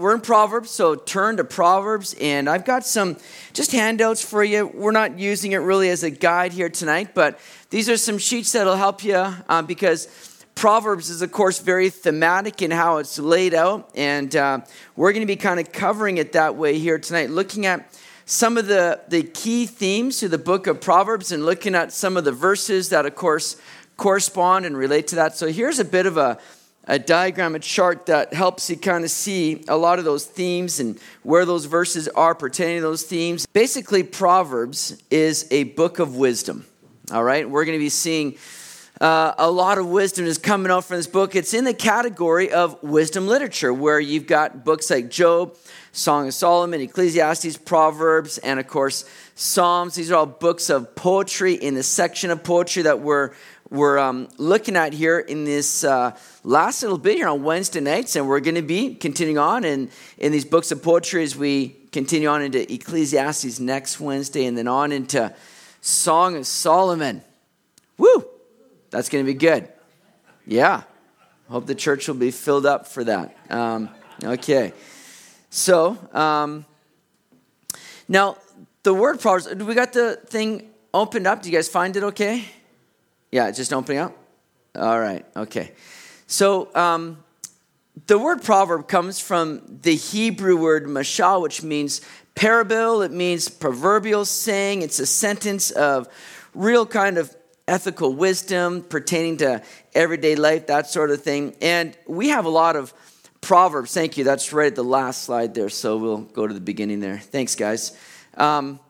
[0.00, 3.18] We're in Proverbs, so turn to Proverbs, and I've got some
[3.52, 4.66] just handouts for you.
[4.66, 7.38] We're not using it really as a guide here tonight, but
[7.68, 10.08] these are some sheets that'll help you uh, because
[10.54, 14.60] Proverbs is, of course, very thematic in how it's laid out, and uh,
[14.96, 17.92] we're going to be kind of covering it that way here tonight, looking at
[18.24, 22.16] some of the, the key themes to the book of Proverbs and looking at some
[22.16, 23.60] of the verses that, of course,
[23.98, 25.36] correspond and relate to that.
[25.36, 26.38] So here's a bit of a
[26.90, 30.80] a diagram, a chart that helps you kind of see a lot of those themes
[30.80, 33.46] and where those verses are pertaining to those themes.
[33.46, 36.66] Basically, Proverbs is a book of wisdom.
[37.12, 38.36] All right, we're going to be seeing
[39.00, 41.36] uh, a lot of wisdom is coming out from this book.
[41.36, 45.56] It's in the category of wisdom literature, where you've got books like Job,
[45.92, 49.94] Song of Solomon, Ecclesiastes, Proverbs, and of course, Psalms.
[49.94, 53.30] These are all books of poetry in the section of poetry that we're
[53.70, 58.16] we're um, looking at here in this uh, last little bit here on Wednesday nights,
[58.16, 61.76] and we're going to be continuing on in, in these books of poetry as we
[61.92, 65.32] continue on into Ecclesiastes next Wednesday and then on into
[65.80, 67.22] Song of Solomon.
[67.96, 68.24] Woo!
[68.90, 69.68] That's going to be good.
[70.46, 70.82] Yeah.
[71.48, 73.36] Hope the church will be filled up for that.
[73.50, 73.88] Um,
[74.22, 74.72] okay.
[75.48, 76.64] So, um,
[78.08, 78.36] now
[78.82, 81.42] the word Proverbs, we got the thing opened up?
[81.42, 82.44] Do you guys find it okay?
[83.32, 84.16] Yeah, just opening up?
[84.74, 85.72] All right, okay.
[86.26, 87.22] So um,
[88.06, 92.00] the word proverb comes from the Hebrew word mashal, which means
[92.34, 94.82] parable, it means proverbial saying.
[94.82, 96.08] It's a sentence of
[96.54, 97.34] real kind of
[97.68, 99.62] ethical wisdom pertaining to
[99.94, 101.54] everyday life, that sort of thing.
[101.60, 102.92] And we have a lot of
[103.40, 103.94] proverbs.
[103.94, 104.24] Thank you.
[104.24, 105.68] That's right at the last slide there.
[105.68, 107.18] So we'll go to the beginning there.
[107.18, 107.96] Thanks, guys.
[108.36, 108.80] Um,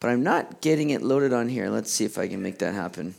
[0.00, 1.68] but I'm not getting it loaded on here.
[1.70, 3.14] Let's see if I can make that happen.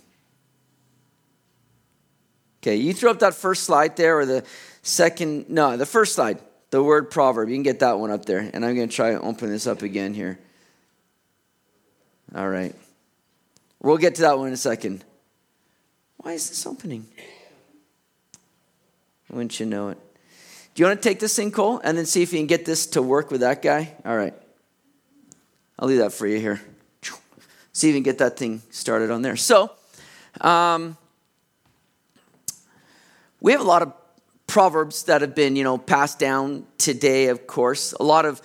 [2.62, 4.44] Okay, you threw up that first slide there, or the
[4.82, 6.40] second, no, the first slide,
[6.72, 7.50] the word proverb.
[7.50, 8.50] You can get that one up there.
[8.54, 10.40] And I'm going to try to open this up again here.
[12.36, 12.76] All right.
[13.82, 15.04] We'll get to that one in a second.
[16.18, 17.08] Why is this opening?
[19.30, 19.98] Wouldn't you know it?
[20.76, 22.66] Do you want to take this thing, Cole, and then see if you can get
[22.66, 23.96] this to work with that guy?
[24.06, 24.34] All right.
[25.80, 26.62] I'll leave that for you here.
[27.72, 29.38] See if you can get that thing started on there.
[29.38, 29.72] So,
[30.42, 30.98] um,
[33.40, 33.94] we have a lot of
[34.46, 37.94] proverbs that have been, you know, passed down today, of course.
[37.94, 38.42] A lot of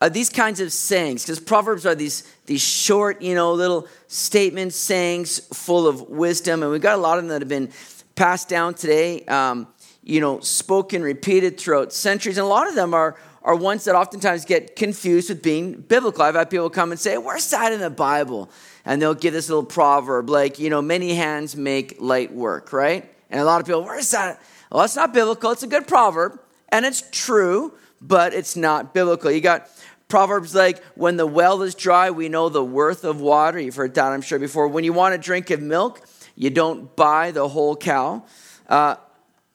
[0.00, 4.76] uh, these kinds of sayings, because proverbs are these these short, you know, little statements,
[4.76, 7.72] sayings full of wisdom, and we've got a lot of them that have been
[8.14, 9.24] passed down today.
[9.24, 9.66] Um,
[10.04, 13.94] you know, spoken, repeated throughout centuries, and a lot of them are are ones that
[13.94, 16.22] oftentimes get confused with being biblical.
[16.22, 18.50] I've had people come and say, Where's that in the Bible?
[18.84, 23.08] And they'll give this little proverb like, you know, many hands make light work, right?
[23.30, 24.42] And a lot of people, Where's that?
[24.70, 25.52] Well, it's not biblical.
[25.52, 26.40] It's a good proverb,
[26.70, 29.30] and it's true, but it's not biblical.
[29.30, 29.68] You got
[30.08, 33.58] Proverbs like, when the well is dry, we know the worth of water.
[33.58, 34.68] You've heard that, I'm sure, before.
[34.68, 36.00] When you want a drink of milk,
[36.36, 38.24] you don't buy the whole cow.
[38.68, 38.96] Uh,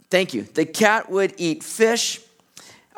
[0.09, 0.43] thank you.
[0.43, 2.19] The cat would eat fish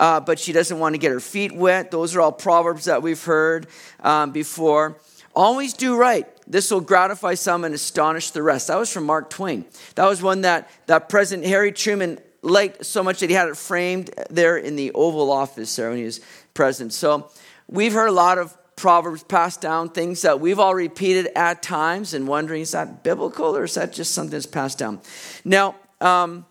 [0.03, 1.89] uh, but she doesn't want to get her feet wet.
[1.89, 3.67] Those are all proverbs that we've heard
[4.01, 4.97] um, before.
[5.33, 6.27] Always do right.
[6.45, 8.67] This will gratify some and astonish the rest.
[8.67, 9.63] That was from Mark Twain.
[9.95, 13.55] That was one that, that President Harry Truman liked so much that he had it
[13.55, 16.19] framed there in the Oval Office there when he was
[16.53, 16.91] president.
[16.91, 17.31] So
[17.69, 22.13] we've heard a lot of proverbs passed down, things that we've all repeated at times
[22.13, 24.99] and wondering, is that biblical or is that just something that's passed down?
[25.45, 26.45] Now, um,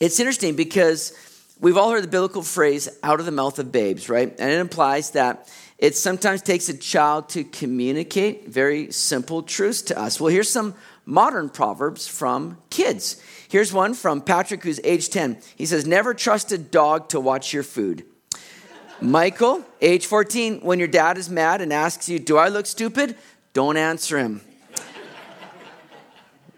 [0.00, 1.12] it's interesting because
[1.60, 4.34] We've all heard the biblical phrase, out of the mouth of babes, right?
[4.38, 9.98] And it implies that it sometimes takes a child to communicate very simple truths to
[9.98, 10.18] us.
[10.18, 13.22] Well, here's some modern proverbs from kids.
[13.48, 15.38] Here's one from Patrick, who's age 10.
[15.54, 18.06] He says, Never trust a dog to watch your food.
[19.02, 23.18] Michael, age 14, when your dad is mad and asks you, Do I look stupid?
[23.52, 24.40] Don't answer him.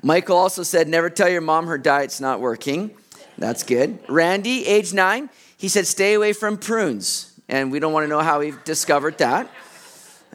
[0.01, 2.95] Michael also said, Never tell your mom her diet's not working.
[3.43, 3.99] That's good.
[4.09, 7.41] Randy, age nine, he said, stay away from prunes.
[7.49, 9.51] And we don't want to know how he discovered that.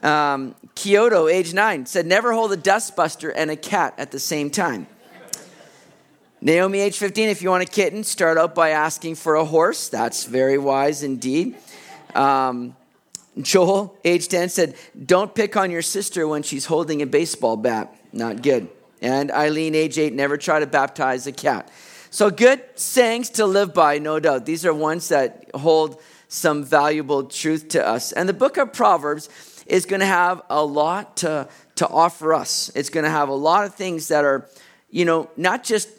[0.03, 4.49] Um, Kyoto, age nine, said, never hold a dustbuster and a cat at the same
[4.49, 4.87] time.
[6.41, 9.87] Naomi, age 15, if you want a kitten, start out by asking for a horse.
[9.87, 11.55] That's very wise indeed.
[12.13, 12.75] Um,
[13.41, 14.75] Joel, age 10, said,
[15.05, 17.95] Don't pick on your sister when she's holding a baseball bat.
[18.11, 18.67] Not good.
[19.01, 21.71] And Eileen, age 8, never try to baptize a cat.
[22.17, 24.47] So, good sayings to live by, no doubt.
[24.47, 28.11] These are ones that hold some valuable truth to us.
[28.11, 29.29] And the book of Proverbs
[29.67, 32.71] is going to have a lot to, to offer us.
[32.73, 34.49] It's going to have a lot of things that are,
[34.89, 35.89] you know, not just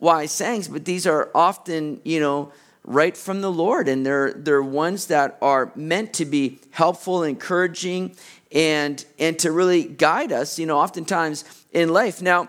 [0.00, 2.50] wise sayings, but these are often, you know,
[2.82, 8.16] right from the Lord, and they're, they're ones that are meant to be helpful, encouraging,
[8.50, 12.20] and, and to really guide us, you know, oftentimes in life.
[12.20, 12.48] Now,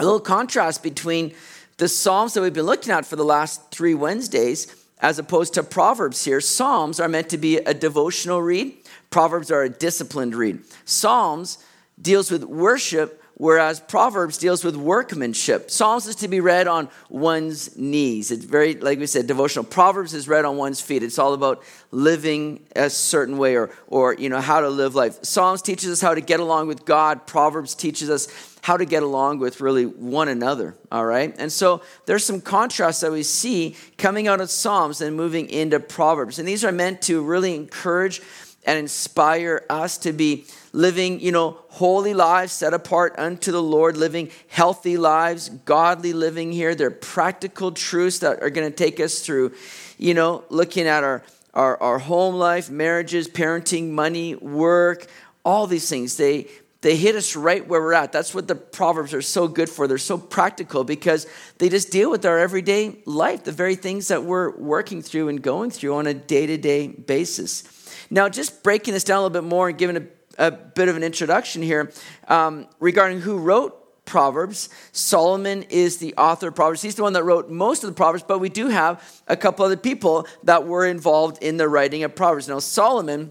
[0.00, 1.34] a little contrast between
[1.78, 4.66] the Psalms that we've been looking at for the last three Wednesdays
[5.00, 6.40] as opposed to Proverbs here.
[6.40, 8.74] Psalms are meant to be a devotional read,
[9.10, 10.60] Proverbs are a disciplined read.
[10.84, 11.58] Psalms
[12.00, 15.70] deals with worship, whereas Proverbs deals with workmanship.
[15.70, 18.30] Psalms is to be read on one's knees.
[18.30, 19.64] It's very, like we said, devotional.
[19.64, 21.02] Proverbs is read on one's feet.
[21.02, 25.24] It's all about living a certain way or, or you know, how to live life.
[25.24, 27.26] Psalms teaches us how to get along with God.
[27.26, 28.28] Proverbs teaches us
[28.60, 31.34] how to get along with really one another, all right?
[31.38, 35.78] And so there's some contrasts that we see coming out of Psalms and moving into
[35.80, 36.38] Proverbs.
[36.38, 38.20] And these are meant to really encourage
[38.68, 40.44] and inspire us to be
[40.74, 46.52] living, you know, holy lives set apart unto the Lord, living healthy lives, godly living
[46.52, 46.74] here.
[46.74, 49.54] They're practical truths that are going to take us through,
[49.96, 51.22] you know, looking at our,
[51.54, 55.06] our, our home life, marriages, parenting, money, work,
[55.46, 56.18] all these things.
[56.18, 56.46] They
[56.80, 58.12] they hit us right where we're at.
[58.12, 59.88] That's what the Proverbs are so good for.
[59.88, 61.26] They're so practical because
[61.56, 65.42] they just deal with our everyday life, the very things that we're working through and
[65.42, 67.64] going through on a day to day basis.
[68.10, 70.96] Now, just breaking this down a little bit more and giving a, a bit of
[70.96, 71.92] an introduction here
[72.28, 74.70] um, regarding who wrote Proverbs.
[74.92, 76.82] Solomon is the author of Proverbs.
[76.82, 79.64] He's the one that wrote most of the Proverbs, but we do have a couple
[79.64, 82.48] other people that were involved in the writing of Proverbs.
[82.48, 83.30] Now, Solomon,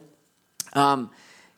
[0.74, 1.10] um,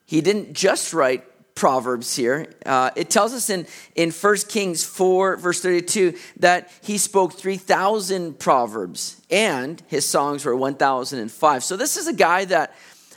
[0.05, 2.53] he didn't just write Proverbs here.
[2.65, 8.39] Uh, it tells us in, in 1 Kings 4, verse 32, that he spoke 3,000
[8.39, 11.63] Proverbs and his songs were 1,005.
[11.65, 12.73] So this is a guy that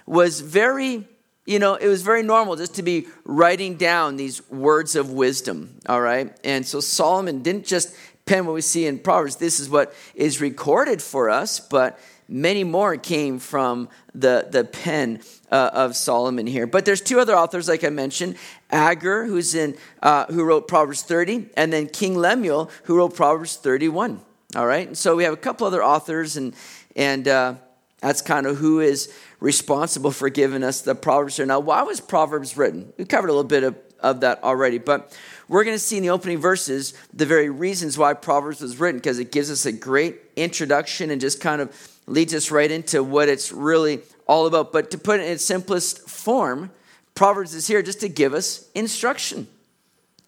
[0.06, 1.06] was very,
[1.46, 5.78] you know, it was very normal just to be writing down these words of wisdom,
[5.88, 6.36] all right?
[6.44, 7.94] And so Solomon didn't just
[8.26, 9.36] pen what we see in Proverbs.
[9.36, 15.20] This is what is recorded for us, but many more came from the, the pen
[15.50, 16.66] uh, of Solomon here.
[16.66, 18.36] But there's two other authors, like I mentioned
[18.70, 23.56] Agur, who's in, uh, who wrote Proverbs 30, and then King Lemuel, who wrote Proverbs
[23.56, 24.20] 31.
[24.54, 26.54] All right, and so we have a couple other authors, and,
[26.94, 27.54] and uh,
[28.00, 31.44] that's kind of who is responsible for giving us the Proverbs here.
[31.44, 32.92] Now, why was Proverbs written?
[32.96, 35.18] We covered a little bit of, of that already, but
[35.48, 39.00] we're going to see in the opening verses the very reasons why Proverbs was written
[39.00, 43.02] because it gives us a great introduction and just kind of leads us right into
[43.02, 44.72] what it's really all about.
[44.72, 46.70] But to put it in its simplest form,
[47.16, 49.48] Proverbs is here just to give us instruction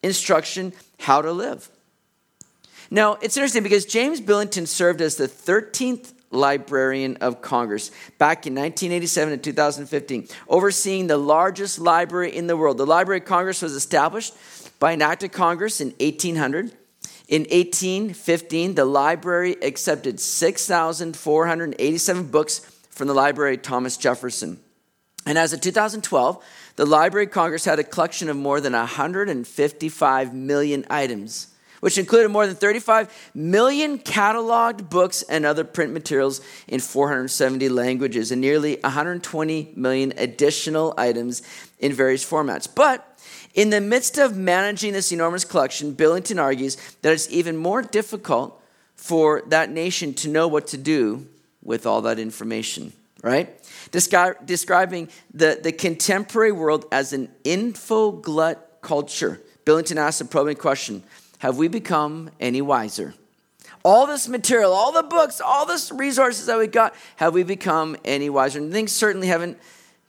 [0.02, 1.70] instruction how to live.
[2.90, 8.54] Now, it's interesting because James Billington served as the 13th Librarian of Congress back in
[8.54, 12.78] 1987 and 2015, overseeing the largest library in the world.
[12.78, 14.34] The Library of Congress was established
[14.78, 16.72] by an act of Congress in 1800
[17.26, 22.58] in 1815, the library accepted 6,487 books
[22.90, 24.60] from the Library of Thomas Jefferson.
[25.24, 26.44] And as of 2012,
[26.76, 31.53] the Library of Congress had a collection of more than 155 million items,
[31.84, 38.32] which included more than 35 million cataloged books and other print materials in 470 languages
[38.32, 41.42] and nearly 120 million additional items
[41.78, 42.66] in various formats.
[42.74, 43.06] But
[43.52, 48.58] in the midst of managing this enormous collection, Billington argues that it's even more difficult
[48.96, 51.26] for that nation to know what to do
[51.62, 53.62] with all that information, right?
[53.90, 59.42] Descri- describing the, the contemporary world as an info glut culture.
[59.66, 61.02] Billington asks a probing question
[61.44, 63.12] Have we become any wiser?
[63.84, 67.98] All this material, all the books, all the resources that we got, have we become
[68.02, 68.60] any wiser?
[68.60, 69.58] And things certainly haven't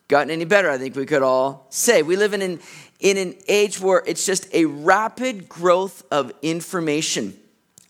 [0.08, 2.04] gotten any better, I think we could all say.
[2.04, 2.62] We live in an,
[3.02, 7.38] in an age where it's just a rapid growth of information,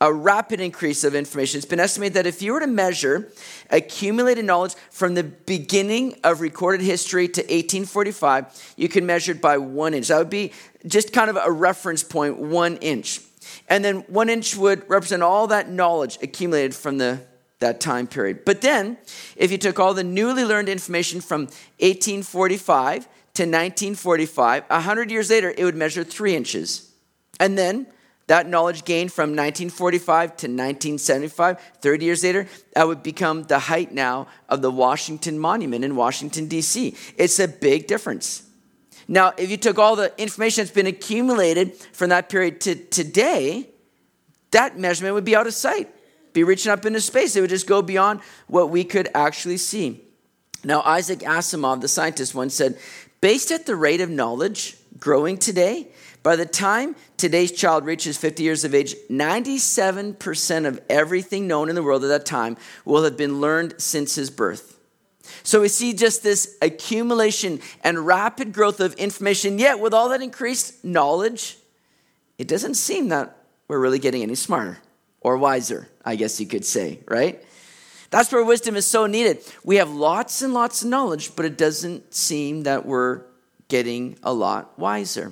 [0.01, 1.59] a rapid increase of information.
[1.59, 3.31] It's been estimated that if you were to measure
[3.69, 9.59] accumulated knowledge from the beginning of recorded history to 1845, you can measure it by
[9.59, 10.07] one inch.
[10.07, 10.51] That would be
[10.87, 13.21] just kind of a reference point, one inch.
[13.67, 17.21] And then one inch would represent all that knowledge accumulated from the
[17.59, 18.45] that time period.
[18.45, 18.97] But then,
[19.35, 21.41] if you took all the newly learned information from
[21.79, 26.91] 1845 to 1945, 100 years later, it would measure three inches.
[27.39, 27.87] And then,
[28.27, 33.91] that knowledge gained from 1945 to 1975, 30 years later, that would become the height
[33.91, 36.95] now of the Washington Monument in Washington, D.C.
[37.17, 38.44] It's a big difference.
[39.07, 43.69] Now, if you took all the information that's been accumulated from that period to today,
[44.51, 45.89] that measurement would be out of sight
[46.35, 47.35] be reaching up into space.
[47.35, 50.01] It would just go beyond what we could actually see.
[50.63, 52.77] Now, Isaac Asimov, the scientist, once said,
[53.21, 55.87] based at the rate of knowledge growing today,
[56.23, 61.75] By the time today's child reaches 50 years of age, 97% of everything known in
[61.75, 64.74] the world at that time will have been learned since his birth.
[65.45, 70.23] So we see just this accumulation and rapid growth of information, yet with all that
[70.23, 71.57] increased knowledge,
[72.39, 73.37] it doesn't seem that
[73.67, 74.79] we're really getting any smarter
[75.21, 77.43] or wiser, I guess you could say, right?
[78.09, 79.39] That's where wisdom is so needed.
[79.63, 83.21] We have lots and lots of knowledge, but it doesn't seem that we're
[83.67, 85.31] getting a lot wiser.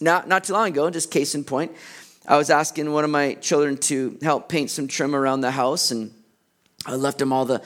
[0.00, 1.72] Not, not too long ago, just case in point,
[2.26, 5.90] I was asking one of my children to help paint some trim around the house,
[5.90, 6.14] and
[6.86, 7.62] I left him all the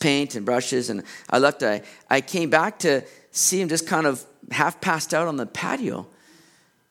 [0.00, 1.62] paint and brushes, and I left.
[1.62, 5.46] I, I came back to see him just kind of half passed out on the
[5.46, 6.06] patio,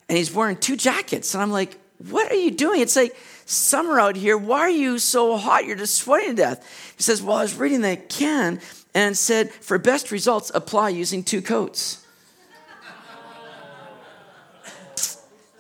[0.08, 1.78] and he's wearing two jackets, and I'm like,
[2.10, 4.38] "What are you doing?" It's like summer out here.
[4.38, 5.66] Why are you so hot?
[5.66, 6.94] You're just sweating to death.
[6.98, 8.62] He says, "Well, I was reading that can
[8.94, 12.06] and said for best results, apply using two coats."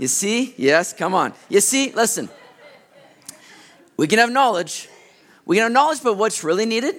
[0.01, 0.55] You see?
[0.57, 1.31] Yes, come on.
[1.47, 1.91] You see?
[1.91, 2.27] Listen.
[3.97, 4.89] We can have knowledge.
[5.51, 6.95] We can knowledge, but what's really needed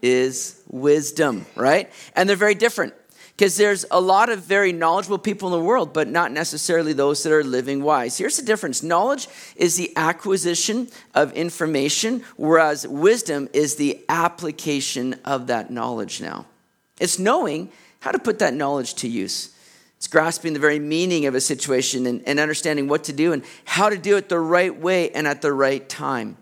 [0.00, 1.90] is wisdom, right?
[2.14, 2.94] And they're very different
[3.30, 7.24] because there's a lot of very knowledgeable people in the world, but not necessarily those
[7.24, 8.16] that are living wise.
[8.16, 10.86] Here's the difference knowledge is the acquisition
[11.16, 16.46] of information, whereas wisdom is the application of that knowledge now.
[17.00, 19.52] It's knowing how to put that knowledge to use.
[19.96, 23.42] It's grasping the very meaning of a situation and, and understanding what to do and
[23.64, 26.36] how to do it the right way and at the right time.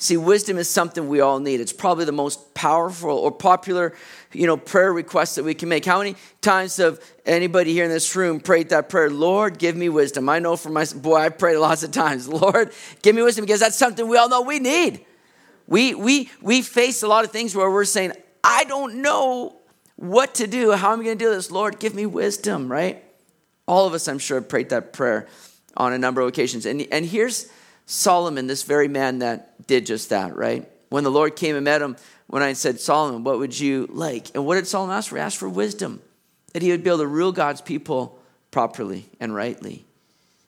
[0.00, 1.60] See, wisdom is something we all need.
[1.60, 3.94] It's probably the most powerful or popular,
[4.32, 5.84] you know, prayer request that we can make.
[5.84, 9.10] How many times have anybody here in this room prayed that prayer?
[9.10, 10.26] Lord, give me wisdom.
[10.30, 12.26] I know for my boy, I prayed lots of times.
[12.26, 15.04] Lord, give me wisdom because that's something we all know we need.
[15.66, 19.60] We we we face a lot of things where we're saying, I don't know
[19.96, 20.72] what to do.
[20.72, 21.50] How am I going to do this?
[21.50, 23.04] Lord, give me wisdom, right?
[23.68, 25.28] All of us, I'm sure, prayed that prayer
[25.76, 26.64] on a number of occasions.
[26.64, 27.50] And, and here's
[27.90, 30.70] Solomon, this very man that did just that, right?
[30.90, 31.96] When the Lord came and met him,
[32.28, 34.28] when I said, Solomon, what would you like?
[34.34, 35.16] And what did Solomon ask for?
[35.16, 36.00] He asked for wisdom,
[36.52, 38.16] that he would be able to rule God's people
[38.52, 39.84] properly and rightly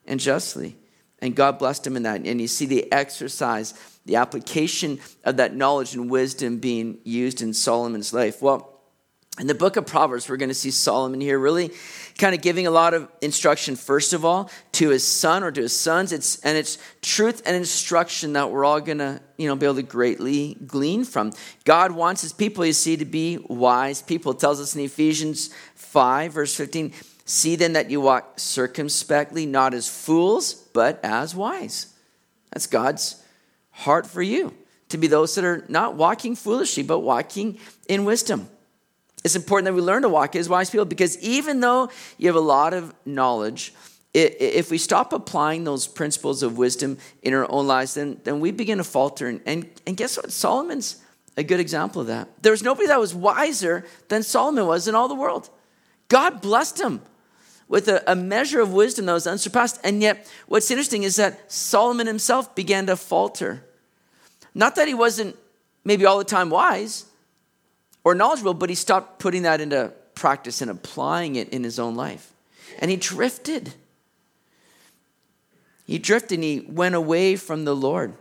[0.06, 0.76] and justly.
[1.18, 2.25] And God blessed him in that.
[2.25, 3.75] And you see the exercise,
[4.06, 8.40] the application of that knowledge and wisdom being used in Solomon's life.
[8.40, 8.72] Well,
[9.40, 11.72] in the book of Proverbs, we're going to see Solomon here really
[12.23, 15.62] kind of giving a lot of instruction, first of all, to his son or to
[15.62, 16.12] his sons.
[16.12, 19.75] It's, and it's truth and instruction that we're all going to you know, be able
[19.75, 21.33] to greatly glean from.
[21.64, 24.31] God wants his people, you see, to be wise people.
[24.31, 26.93] It tells us in Ephesians 5, verse 15
[27.25, 31.93] See then that you walk circumspectly, not as fools, but as wise.
[32.52, 33.21] That's God's
[33.73, 34.55] heart for you,
[34.91, 38.49] to be those that are not walking foolishly, but walking in wisdom
[39.25, 42.37] it's important that we learn to walk as wise people because even though you have
[42.37, 43.73] a lot of knowledge,
[44.14, 48.50] if we stop applying those principles of wisdom in our own lives, then, then we
[48.50, 49.26] begin to falter.
[49.26, 50.31] And, and, and guess what?
[50.31, 50.97] Solomon's
[51.37, 52.29] a good example of that.
[52.43, 55.49] There was nobody that was wiser than Solomon was in all the world.
[56.09, 57.00] God blessed him
[57.69, 59.81] with a, a measure of wisdom that was unsurpassed.
[59.83, 63.64] And yet, what's interesting is that Solomon himself began to falter.
[64.55, 65.37] Not that he wasn't
[65.85, 67.07] maybe all the time wise,
[68.04, 71.94] or knowledgeable, but he stopped putting that into practice and applying it in his own
[71.94, 72.32] life.
[72.78, 73.75] And he drifted.
[75.87, 78.14] He drifted and he went away from the Lord.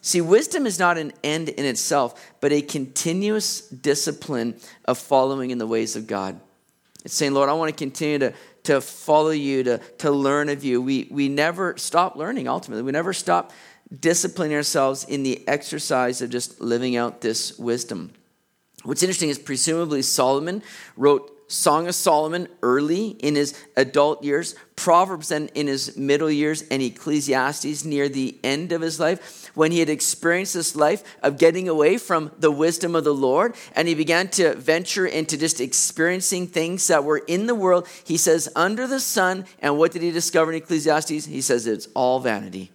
[0.00, 4.54] See, wisdom is not an end in itself, but a continuous discipline
[4.84, 6.40] of following in the ways of God.
[7.04, 10.64] It's saying, Lord, I want to continue to, to follow you, to, to learn of
[10.64, 10.80] you.
[10.80, 12.82] We, we never stop learning, ultimately.
[12.82, 13.52] We never stop
[14.00, 18.12] disciplining ourselves in the exercise of just living out this wisdom.
[18.88, 20.62] What's interesting is presumably Solomon
[20.96, 26.62] wrote Song of Solomon early in his adult years, Proverbs then in his middle years,
[26.70, 31.36] and Ecclesiastes near the end of his life, when he had experienced this life of
[31.36, 35.60] getting away from the wisdom of the Lord, and he began to venture into just
[35.60, 37.86] experiencing things that were in the world.
[38.04, 41.26] He says, under the sun, and what did he discover in Ecclesiastes?
[41.26, 42.70] He says it's all vanity.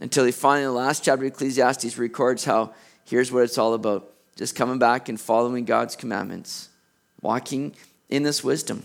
[0.00, 2.72] Until he finally, in the last chapter of Ecclesiastes, records how
[3.04, 6.70] here's what it's all about just coming back and following God's commandments,
[7.20, 7.74] walking
[8.08, 8.82] in this wisdom.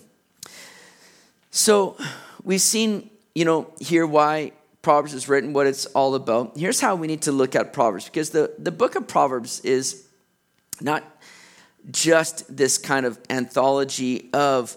[1.50, 1.96] So
[2.44, 6.58] we've seen, you know, here why Proverbs is written, what it's all about.
[6.58, 10.06] Here's how we need to look at Proverbs, because the, the book of Proverbs is
[10.82, 11.06] not
[11.90, 14.76] just this kind of anthology of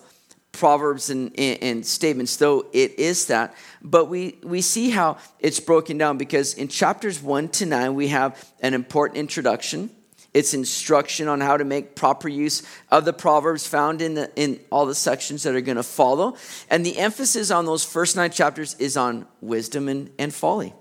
[0.53, 3.53] proverbs and, and, and, statements, though it is that.
[3.83, 8.09] But we, we see how it's broken down because in chapters 1 to 9, we
[8.09, 9.91] have an important introduction.
[10.35, 14.61] It's instruction on how to make proper use of the Proverbs found in, the, in
[14.71, 16.37] all the sections that are going to follow.
[16.71, 20.75] And the emphasis on those first nine chapters is on wisdom and, and folly.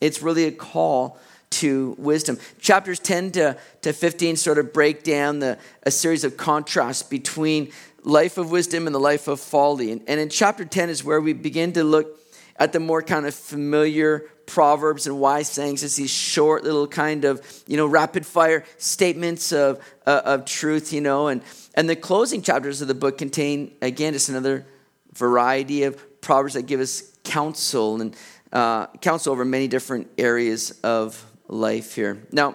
[0.00, 1.18] It's really a call
[1.50, 2.38] to wisdom.
[2.58, 7.70] Chapters 10 to, to 15 sort of break down the, a series of contrasts between
[8.02, 9.92] life of wisdom and the life of folly.
[9.92, 12.20] And, and in chapter 10 is where we begin to look
[12.56, 17.24] at the more kind of familiar proverbs and wise sayings as these short little kind
[17.24, 21.42] of you know rapid fire statements of uh, of truth you know and
[21.74, 24.66] and the closing chapters of the book contain again just another
[25.12, 28.16] variety of proverbs that give us counsel and
[28.52, 32.54] uh, counsel over many different areas of life here now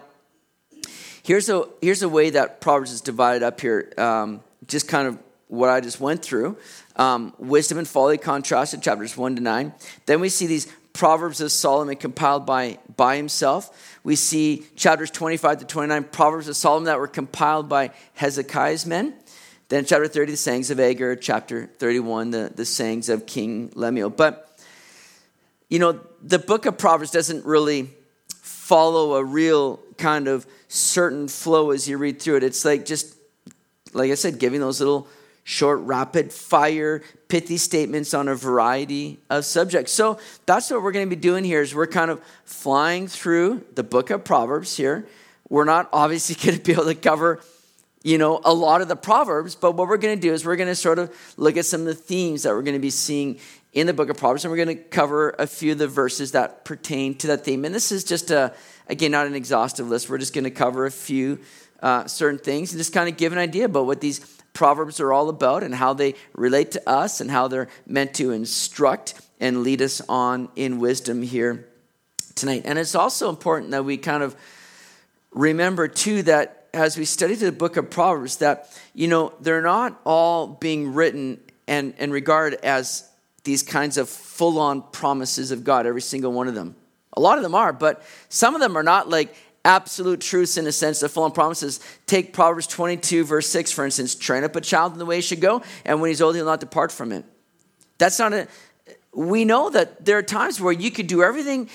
[1.24, 5.18] here's a here's a way that proverbs is divided up here um, just kind of
[5.50, 6.58] what I just went through.
[6.96, 9.74] Um, wisdom and folly contrasted, chapters 1 to 9.
[10.06, 13.98] Then we see these Proverbs of Solomon compiled by, by himself.
[14.04, 19.14] We see chapters 25 to 29, Proverbs of Solomon that were compiled by Hezekiah's men.
[19.70, 21.16] Then chapter 30, the sayings of Agur.
[21.16, 24.10] Chapter 31, the, the sayings of King Lemuel.
[24.10, 24.60] But,
[25.70, 27.92] you know, the book of Proverbs doesn't really
[28.42, 32.44] follow a real kind of certain flow as you read through it.
[32.44, 33.16] It's like just,
[33.94, 35.08] like I said, giving those little
[35.50, 39.92] short, rapid fire, pithy statements on a variety of subjects.
[39.92, 43.66] So that's what we're going to be doing here is we're kind of flying through
[43.74, 45.08] the book of Proverbs here.
[45.50, 47.42] We're not obviously going to be able to cover
[48.04, 50.56] you know a lot of the proverbs but what we're going to do is we're
[50.56, 52.90] going to sort of look at some of the themes that we're going to be
[52.90, 53.38] seeing
[53.74, 56.32] in the book of proverbs and we're going to cover a few of the verses
[56.32, 58.54] that pertain to that theme and this is just a
[58.88, 61.38] again not an exhaustive list we're just going to cover a few
[61.82, 65.14] uh, certain things and just kind of give an idea about what these Proverbs are
[65.14, 69.64] all about and how they relate to us and how they're meant to instruct and
[69.64, 71.66] lead us on in wisdom here
[72.36, 72.64] tonight.
[72.66, 74.36] And it's also important that we kind of
[75.32, 79.98] remember, too, that as we study the book of Proverbs, that, you know, they're not
[80.04, 83.10] all being written and, and regarded as
[83.46, 86.76] these kinds of full on promises of God, every single one of them.
[87.14, 89.34] A lot of them are, but some of them are not like
[89.66, 91.80] absolute truths in a sense, the full on promises.
[92.06, 95.22] Take Proverbs 22, verse 6, for instance train up a child in the way he
[95.22, 97.26] should go, and when he's old, he'll not depart from it.
[97.98, 98.48] That's not a.
[99.14, 101.70] We know that there are times where you could do everything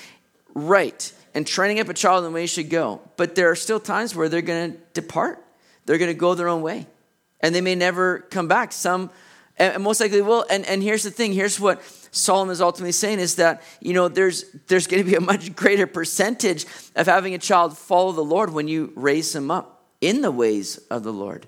[0.53, 3.55] right and training up a child in the way he should go, but there are
[3.55, 5.43] still times where they're going to depart.
[5.85, 6.87] They're going to go their own way,
[7.41, 8.71] and they may never come back.
[8.71, 9.11] Some,
[9.57, 10.45] and most likely will.
[10.49, 11.81] And, and here's the thing here's what
[12.15, 15.53] Solomon is ultimately saying is that, you know, there's, there's going to be a much
[15.53, 20.21] greater percentage of having a child follow the Lord when you raise him up in
[20.21, 21.45] the ways of the Lord.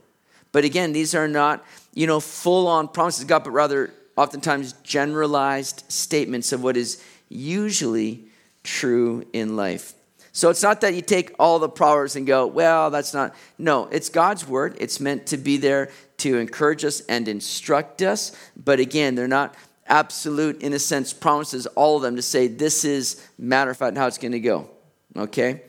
[0.52, 4.74] But again, these are not, you know, full on promises of God, but rather oftentimes
[4.84, 8.26] generalized statements of what is usually
[8.64, 9.94] true in life.
[10.34, 13.34] So it's not that you take all the proverbs and go, well, that's not.
[13.58, 14.76] No, it's God's word.
[14.80, 18.34] It's meant to be there to encourage us and instruct us.
[18.56, 19.56] But again, they're not
[19.88, 23.98] absolute, in a sense, promises all of them to say this is matter of fact
[23.98, 24.70] how it's going to go.
[25.16, 25.64] Okay?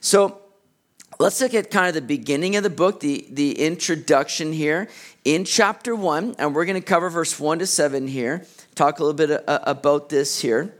[0.00, 0.40] So
[1.18, 4.88] let's look at kind of the beginning of the book, the, the introduction here
[5.24, 9.04] in chapter 1, and we're going to cover verse 1 to 7 here, talk a
[9.04, 10.74] little bit uh, about this here.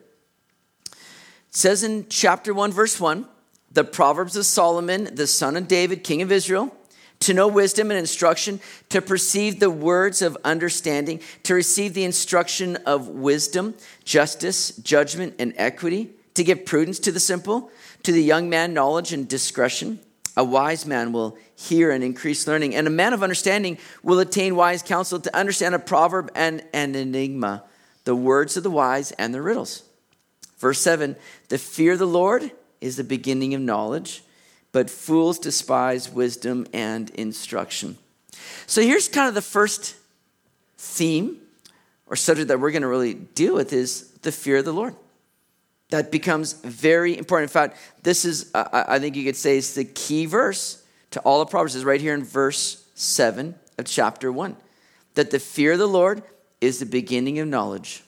[0.87, 3.27] It says in chapter 1, verse 1,
[3.73, 6.75] the Proverbs of Solomon, the son of David, king of Israel
[7.21, 12.77] to know wisdom and instruction, to perceive the words of understanding, to receive the instruction
[12.87, 17.71] of wisdom, justice, judgment, and equity, to give prudence to the simple,
[18.03, 20.01] to the young man knowledge and discretion.
[20.37, 24.57] A wise man will hear and increase learning, and a man of understanding will attain
[24.57, 27.65] wise counsel to understand a proverb and an enigma,
[28.05, 29.83] the words of the wise and the riddles.
[30.59, 31.17] Verse 7
[31.49, 34.23] The fear of the Lord is the beginning of knowledge
[34.73, 37.99] but fools despise wisdom and instruction.
[38.67, 39.97] So here's kind of the first
[40.79, 41.39] theme
[42.07, 44.95] or subject that we're going to really deal with is the fear of the Lord.
[45.91, 47.51] That becomes very important.
[47.51, 51.41] In fact, this is, I think you could say, is the key verse to all
[51.41, 54.57] the Proverbs, is right here in verse 7 of chapter 1.
[55.15, 56.23] That the fear of the Lord
[56.61, 58.05] is the beginning of knowledge,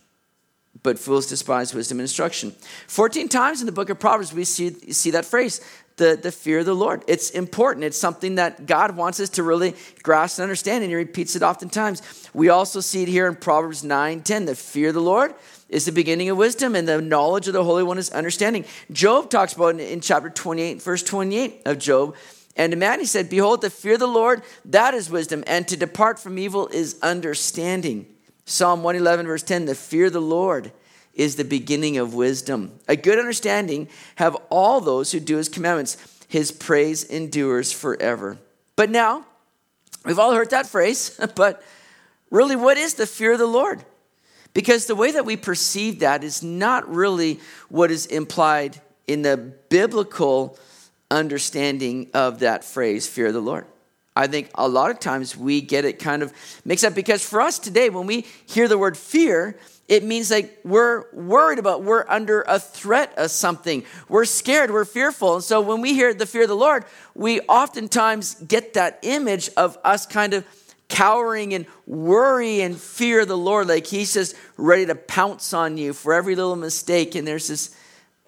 [0.85, 2.55] but fools despise wisdom and instruction.
[2.87, 5.61] 14 times in the book of Proverbs, we see, see that phrase
[5.97, 7.05] the, the fear of the Lord.
[7.07, 7.85] It's important.
[7.85, 11.43] It's something that God wants us to really grasp and understand, and He repeats it
[11.43, 12.03] oftentimes.
[12.35, 14.45] We also see it here in Proverbs 9 10.
[14.47, 15.35] The fear of the Lord
[15.69, 18.65] is the beginning of wisdom, and the knowledge of the Holy One is understanding.
[18.91, 22.15] Job talks about in, in chapter 28, verse 28 of Job.
[22.57, 25.67] And to man he said, Behold, the fear of the Lord, that is wisdom, and
[25.69, 28.07] to depart from evil is understanding.
[28.45, 30.73] Psalm 111, verse 10 The fear of the Lord
[31.15, 32.79] is the beginning of wisdom.
[32.89, 35.97] A good understanding have all those who do his commandments.
[36.29, 38.39] his praise endures forever.
[38.75, 39.27] But now,
[40.05, 41.63] we've all heard that phrase, but
[42.31, 43.85] really, what is the fear of the Lord?
[44.55, 49.37] Because the way that we perceive that is not really what is implied in the
[49.37, 50.59] biblical
[51.11, 53.67] understanding of that phrase, fear of the Lord.
[54.15, 56.33] I think a lot of times we get it kind of
[56.65, 60.61] mixed up because for us today, when we hear the word fear, it means like
[60.65, 63.85] we're worried about, we're under a threat of something.
[64.09, 65.35] We're scared, we're fearful.
[65.35, 69.51] And so when we hear the fear of the Lord, we oftentimes get that image
[69.57, 70.47] of us kind of
[70.89, 73.69] cowering and worry and fear the Lord.
[73.69, 77.15] Like he's just ready to pounce on you for every little mistake.
[77.15, 77.75] And there's this,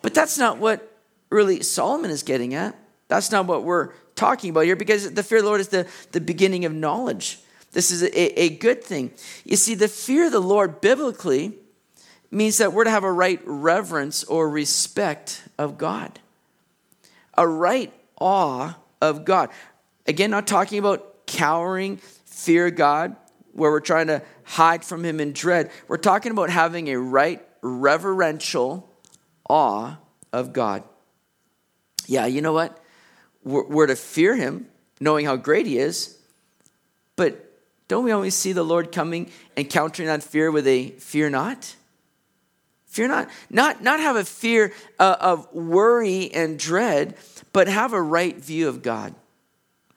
[0.03, 0.99] but that's not what
[1.31, 2.77] really Solomon is getting at.
[3.09, 5.87] That's not what we're talking about here because the fear of the Lord is the,
[6.13, 7.39] the beginning of knowledge.
[7.75, 9.11] This is a, a good thing.
[9.45, 11.59] You see, the fear of the Lord biblically
[12.31, 16.21] means that we're to have a right reverence or respect of God,
[17.37, 19.51] a right awe of God.
[20.07, 23.17] Again, not talking about cowering, fear God,
[23.53, 25.71] where we're trying to hide from Him in dread.
[25.89, 28.89] We're talking about having a right reverential
[29.51, 29.97] awe
[30.33, 30.85] of God.
[32.07, 32.79] Yeah, you know what?
[33.43, 34.69] We're, we're to fear Him,
[35.01, 36.17] knowing how great He is,
[37.17, 37.45] but
[37.89, 41.77] don't we always see the Lord coming and countering that fear with a fear not?
[42.87, 43.29] Fear not.
[43.51, 47.17] Not, not have a fear uh, of worry and dread,
[47.53, 49.15] but have a right view of God.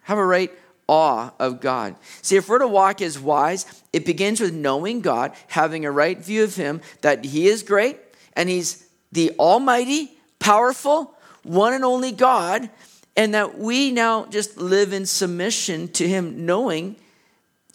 [0.02, 0.52] Have a right
[0.88, 1.96] awe of God.
[2.22, 6.18] See, if we're to walk as wise, it begins with knowing God, having a right
[6.18, 8.00] view of Him, that He is great
[8.34, 12.70] and He's the Almighty, powerful, one and only God,
[13.16, 16.96] and that we now just live in submission to Him, knowing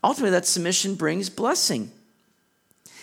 [0.03, 1.91] ultimately that submission brings blessing.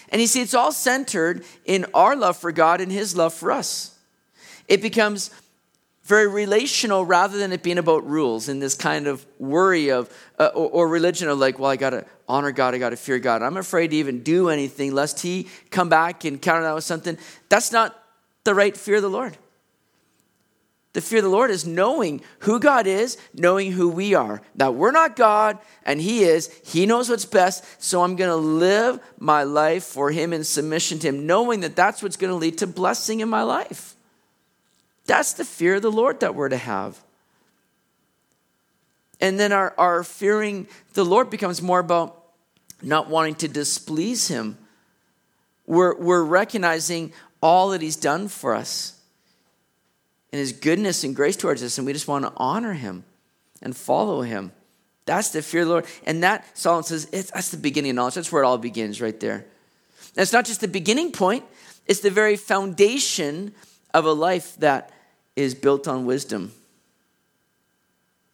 [0.09, 3.51] And you see, it's all centered in our love for God and His love for
[3.51, 3.97] us.
[4.67, 5.31] It becomes
[6.09, 10.49] very relational rather than it being about rules and this kind of worry of uh,
[10.55, 13.57] or, or, religion of like well i gotta honor god i gotta fear god i'm
[13.57, 17.15] afraid to even do anything lest he come back and counter that with something
[17.47, 17.95] that's not
[18.43, 19.37] the right fear of the lord
[20.93, 24.41] the fear of the Lord is knowing who God is, knowing who we are.
[24.55, 26.49] That we're not God and He is.
[26.65, 27.63] He knows what's best.
[27.81, 31.75] So I'm going to live my life for Him in submission to Him, knowing that
[31.75, 33.95] that's what's going to lead to blessing in my life.
[35.05, 36.99] That's the fear of the Lord that we're to have.
[39.21, 42.15] And then our, our fearing the Lord becomes more about
[42.81, 44.57] not wanting to displease Him.
[45.67, 48.98] We're, we're recognizing all that He's done for us
[50.31, 53.03] and his goodness and grace towards us, and we just want to honor him
[53.61, 54.51] and follow him.
[55.05, 55.85] That's the fear of the Lord.
[56.05, 58.15] And that, Solomon says, that's the beginning of knowledge.
[58.15, 59.35] That's where it all begins, right there.
[59.35, 61.43] And it's not just the beginning point,
[61.87, 63.53] it's the very foundation
[63.93, 64.91] of a life that
[65.35, 66.51] is built on wisdom.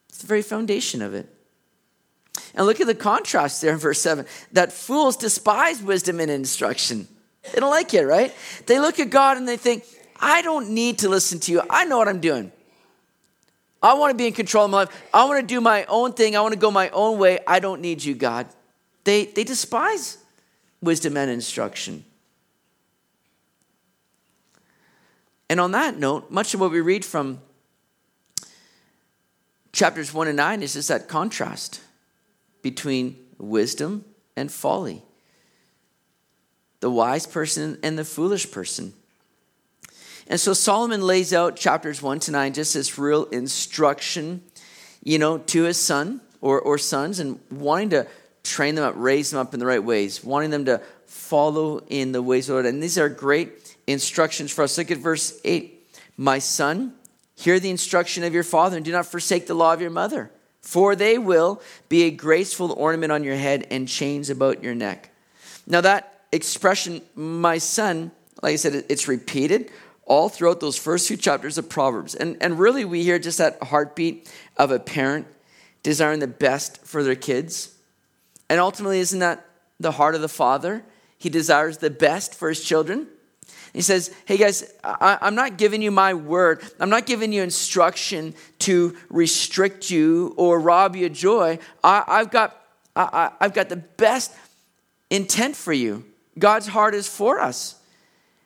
[0.10, 1.30] It's the very foundation of it.
[2.54, 7.08] And look at the contrast there in verse 7 that fools despise wisdom and instruction.
[7.54, 8.34] They don't like it, right?
[8.66, 9.86] They look at God and they think,
[10.20, 11.62] I don't need to listen to you.
[11.70, 12.52] I know what I'm doing.
[13.82, 15.04] I want to be in control of my life.
[15.14, 16.36] I want to do my own thing.
[16.36, 17.40] I want to go my own way.
[17.46, 18.48] I don't need you, God.
[19.04, 20.18] They, they despise
[20.82, 22.04] wisdom and instruction.
[25.50, 27.40] And on that note, much of what we read from
[29.72, 31.82] chapters 1 and 9 is just that contrast
[32.62, 35.04] between wisdom and folly,
[36.80, 38.94] the wise person and the foolish person.
[40.28, 44.42] And so Solomon lays out chapters 1 to 9 just this real instruction,
[45.04, 48.08] you know, to his son or, or sons and wanting to
[48.44, 52.12] train them up, raise them up in the right ways, wanting them to follow in
[52.12, 52.66] the ways of the Lord.
[52.66, 54.78] And these are great instructions for us.
[54.78, 55.72] Look at verse 8.
[56.18, 56.94] My son,
[57.36, 60.32] hear the instruction of your father and do not forsake the law of your mother,
[60.62, 65.10] for they will be a graceful ornament on your head and chains about your neck.
[65.68, 68.12] Now, that expression, my son,
[68.42, 69.72] like I said, it's repeated
[70.06, 72.16] all throughout those first few chapters of Proverbs.
[72.16, 75.28] And, and really, we hear just that heartbeat of a parent
[75.84, 77.76] desiring the best for their kids.
[78.50, 79.46] And ultimately, isn't that
[79.80, 80.84] the heart of the father?
[81.18, 83.08] He desires the best for his children.
[83.74, 86.64] He says, Hey guys, I, am not giving you my word.
[86.80, 91.60] I'm not giving you instruction to restrict you or rob you of joy.
[91.84, 92.56] I, have got,
[92.96, 94.34] I, I've got the best
[95.10, 96.06] intent for you.
[96.40, 97.76] God's heart is for us.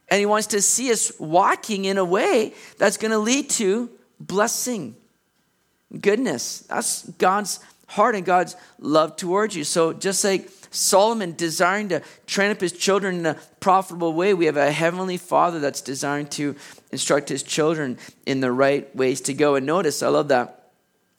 [0.10, 3.90] And he wants to see us walking in a way that's going to lead to
[4.20, 4.96] blessing,
[6.00, 6.62] goodness.
[6.62, 9.64] That's God's heart and God's love towards you.
[9.64, 14.46] So just like Solomon desiring to train up his children in a profitable way, we
[14.46, 16.56] have a heavenly Father that's desiring to
[16.92, 19.56] instruct his children in the right ways to go.
[19.56, 20.59] And notice, I love that.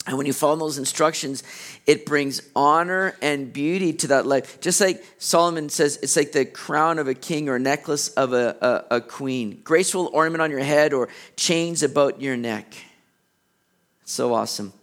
[0.07, 1.43] And when you follow those instructions,
[1.85, 4.59] it brings honor and beauty to that life.
[4.59, 8.85] Just like Solomon says, it's like the crown of a king or necklace of a,
[8.89, 12.73] a, a queen, graceful ornament on your head or chains about your neck.
[14.05, 14.73] So awesome.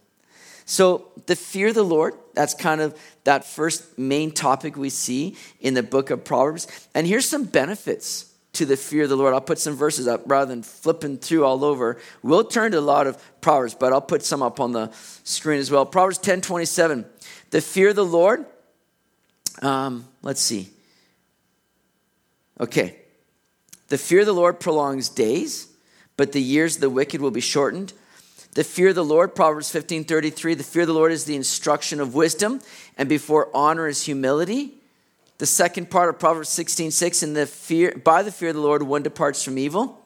[0.65, 5.35] So, the fear of the Lord, that's kind of that first main topic we see
[5.59, 6.67] in the book of Proverbs.
[6.93, 8.28] And here's some benefits
[8.59, 9.33] to the fear of the Lord.
[9.33, 11.97] I'll put some verses up rather than flipping through all over.
[12.21, 14.91] We'll turn to a lot of Proverbs, but I'll put some up on the
[15.23, 15.85] screen as well.
[15.85, 17.05] Proverbs 10 27.
[17.51, 18.45] The fear of the Lord,
[19.61, 20.69] um, let's see.
[22.59, 22.97] Okay.
[23.87, 25.69] The fear of the Lord prolongs days,
[26.17, 27.93] but the years of the wicked will be shortened.
[28.55, 31.37] The fear of the Lord, Proverbs 15 33, the fear of the Lord is the
[31.37, 32.59] instruction of wisdom,
[32.97, 34.78] and before honor is humility.
[35.39, 38.61] The second part of Proverbs 16 6, in the fear, by the fear of the
[38.61, 40.05] Lord, one departs from evil.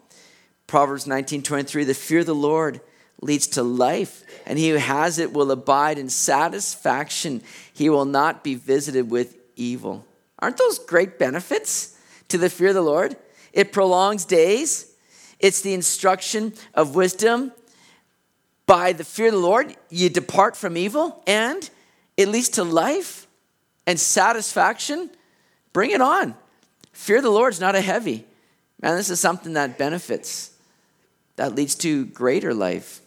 [0.67, 2.82] Proverbs 19 23, the fear of the Lord
[3.19, 7.41] leads to life, and he who has it will abide in satisfaction.
[7.74, 10.06] He will not be visited with evil.
[10.38, 13.15] Aren't those great benefits to the fear of the Lord?
[13.54, 14.93] It prolongs days,
[15.39, 17.54] it's the instruction of wisdom,
[18.67, 21.67] by the fear of the Lord, you depart from evil, and
[22.17, 23.26] it leads to life
[23.88, 25.10] and satisfaction.
[25.73, 26.36] Bring it on.
[26.93, 28.25] Fear the Lord is not a heavy.
[28.81, 30.51] Man, this is something that benefits,
[31.36, 33.01] that leads to greater life.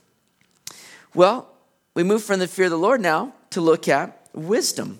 [1.14, 1.48] Well,
[1.94, 4.98] we move from the fear of the Lord now to look at wisdom.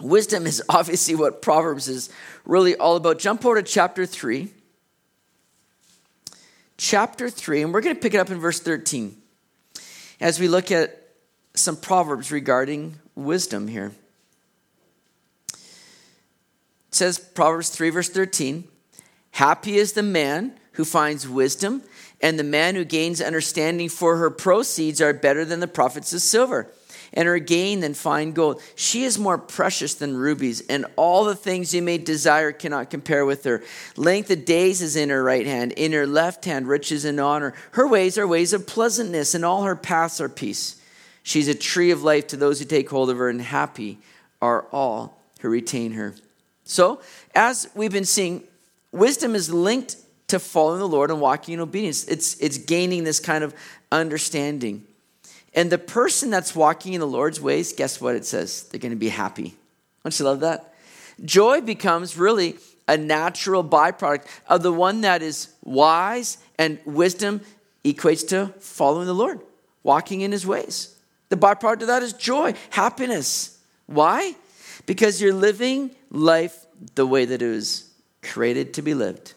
[0.00, 2.10] Wisdom is obviously what Proverbs is
[2.44, 3.18] really all about.
[3.18, 4.48] Jump over to chapter 3.
[6.76, 9.16] Chapter 3, and we're going to pick it up in verse 13
[10.20, 11.08] as we look at
[11.54, 13.92] some proverbs regarding wisdom here.
[16.90, 18.66] Says, Proverbs 3, verse 13
[19.32, 21.82] Happy is the man who finds wisdom,
[22.20, 26.20] and the man who gains understanding, for her proceeds are better than the profits of
[26.20, 26.70] silver
[27.12, 28.60] and her gain than fine gold.
[28.74, 33.24] She is more precious than rubies, and all the things you may desire cannot compare
[33.24, 33.62] with her.
[33.96, 37.54] Length of days is in her right hand, in her left hand, riches and honor.
[37.72, 40.80] Her ways are ways of pleasantness, and all her paths are peace.
[41.22, 43.98] She's a tree of life to those who take hold of her, and happy
[44.40, 46.14] are all who retain her.
[46.68, 47.00] So,
[47.34, 48.44] as we've been seeing,
[48.92, 49.96] wisdom is linked
[50.28, 52.04] to following the Lord and walking in obedience.
[52.04, 53.54] It's, it's gaining this kind of
[53.90, 54.84] understanding.
[55.54, 58.64] And the person that's walking in the Lord's ways, guess what it says?
[58.64, 59.56] They're going to be happy.
[60.04, 60.74] Don't you love that?
[61.24, 67.40] Joy becomes really a natural byproduct of the one that is wise and wisdom
[67.82, 69.40] equates to following the Lord,
[69.82, 70.94] walking in his ways.
[71.30, 73.58] The byproduct of that is joy, happiness.
[73.86, 74.34] Why?
[74.88, 77.90] Because you're living life the way that it was
[78.22, 79.34] created to be lived.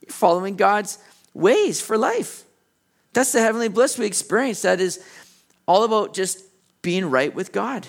[0.00, 0.96] You're following God's
[1.34, 2.44] ways for life.
[3.12, 4.62] That's the heavenly bliss we experience.
[4.62, 5.04] That is
[5.68, 6.42] all about just
[6.80, 7.86] being right with God.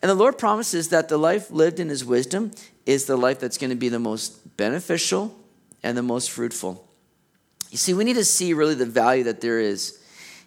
[0.00, 2.52] And the Lord promises that the life lived in His wisdom
[2.86, 5.36] is the life that's going to be the most beneficial
[5.82, 6.88] and the most fruitful.
[7.70, 10.00] You see, we need to see really the value that there is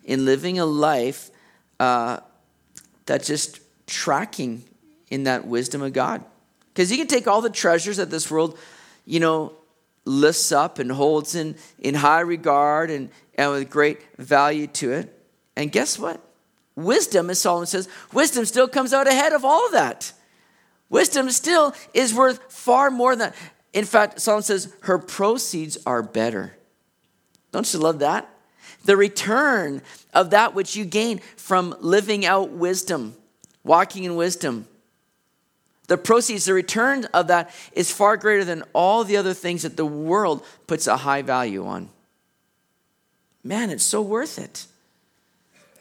[0.04, 1.30] in living a life
[1.80, 2.22] uh,
[3.06, 4.64] that's just tracking
[5.12, 6.24] in that wisdom of God.
[6.74, 8.58] Because you can take all the treasures that this world,
[9.06, 9.54] you know,
[10.06, 15.16] lifts up and holds in, in high regard and, and with great value to it.
[15.56, 16.20] And guess what?
[16.76, 20.14] Wisdom, as Solomon says, wisdom still comes out ahead of all of that.
[20.90, 23.36] Wisdom still is worth far more than that.
[23.74, 26.58] In fact, Solomon says her proceeds are better.
[27.52, 28.30] Don't you love that?
[28.86, 29.82] The return
[30.14, 33.16] of that which you gain from living out wisdom,
[33.64, 34.68] walking in wisdom.
[35.88, 39.78] The proceeds, the return of that is far greater than all the other things that
[39.78, 41.90] the world puts a high value on.
[43.44, 44.68] Man, it's so worth it.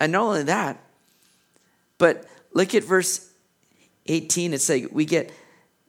[0.00, 0.78] And not only that,
[1.98, 3.28] but look at verse
[4.06, 4.54] 18.
[4.54, 5.30] It's like we get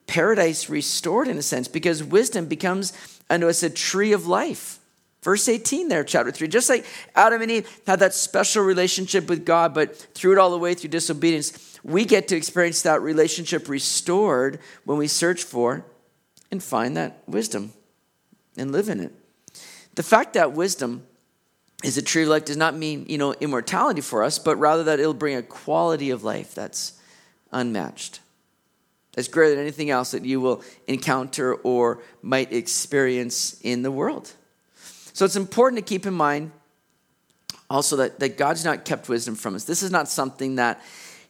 [0.05, 2.91] paradise restored in a sense because wisdom becomes
[3.29, 4.79] unto us a tree of life.
[5.23, 6.47] Verse 18 there, chapter 3.
[6.47, 10.53] Just like Adam and Eve had that special relationship with God, but threw it all
[10.53, 15.85] away through disobedience, we get to experience that relationship restored when we search for
[16.51, 17.73] and find that wisdom
[18.57, 19.13] and live in it.
[19.95, 21.05] The fact that wisdom
[21.83, 24.83] is a tree of life does not mean, you know, immortality for us, but rather
[24.83, 26.93] that it'll bring a quality of life that's
[27.51, 28.19] unmatched.
[29.13, 34.31] That's greater than anything else that you will encounter or might experience in the world.
[35.13, 36.51] So it's important to keep in mind
[37.69, 39.65] also that, that God's not kept wisdom from us.
[39.65, 40.81] This is not something that,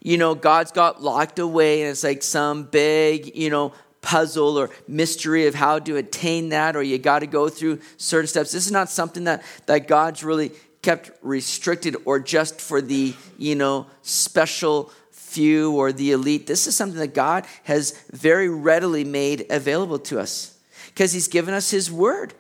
[0.02, 4.72] you know, God's got locked away and it's like some big, you know, puzzle or
[4.88, 8.52] mystery of how to attain that or you got to go through certain steps.
[8.52, 13.56] This is not something that, that God's really kept restricted or just for the, you
[13.56, 16.48] know, special few or the elite.
[16.48, 21.54] This is something that God has very readily made available to us because He's given
[21.54, 22.34] us His Word.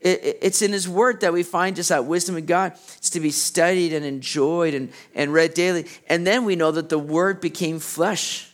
[0.00, 2.72] It's in His Word that we find just that wisdom of God.
[2.98, 5.86] It's to be studied and enjoyed and, and read daily.
[6.08, 8.52] And then we know that the Word became flesh,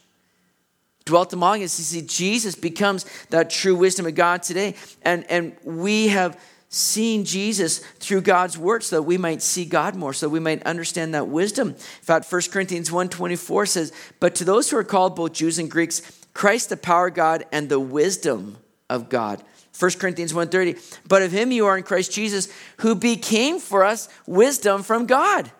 [1.04, 1.78] dwelt among us.
[1.78, 4.76] You see, Jesus becomes that true wisdom of God today.
[5.02, 6.38] And, and we have
[6.72, 10.62] seen Jesus through God's word so that we might see God more, so we might
[10.62, 11.68] understand that wisdom.
[11.68, 15.70] In fact, 1 Corinthians 1.24 says, But to those who are called both Jews and
[15.70, 16.00] Greeks,
[16.32, 18.56] Christ the power of God and the wisdom
[18.88, 19.42] of God.
[19.78, 24.08] 1 Corinthians 1.30, But of him you are in Christ Jesus, who became for us
[24.26, 25.50] wisdom from God,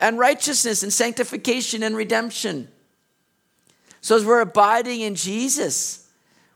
[0.00, 2.68] and righteousness and sanctification and redemption.
[4.00, 6.08] So as we're abiding in Jesus,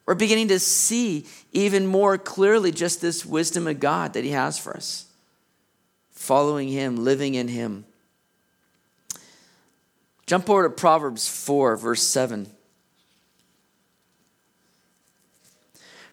[0.06, 4.58] we're beginning to see even more clearly just this wisdom of God that He has
[4.58, 5.06] for us.
[6.10, 7.84] Following Him, living in Him.
[10.26, 12.48] Jump over to Proverbs 4, verse 7.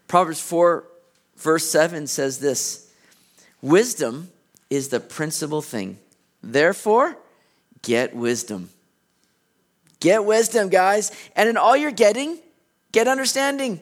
[0.09, 0.83] Proverbs 4,
[1.37, 2.91] verse 7 says this
[3.61, 4.29] Wisdom
[4.69, 5.97] is the principal thing.
[6.43, 7.17] Therefore,
[7.81, 8.69] get wisdom.
[10.01, 11.11] Get wisdom, guys.
[11.37, 12.39] And in all you're getting,
[12.91, 13.79] Get understanding.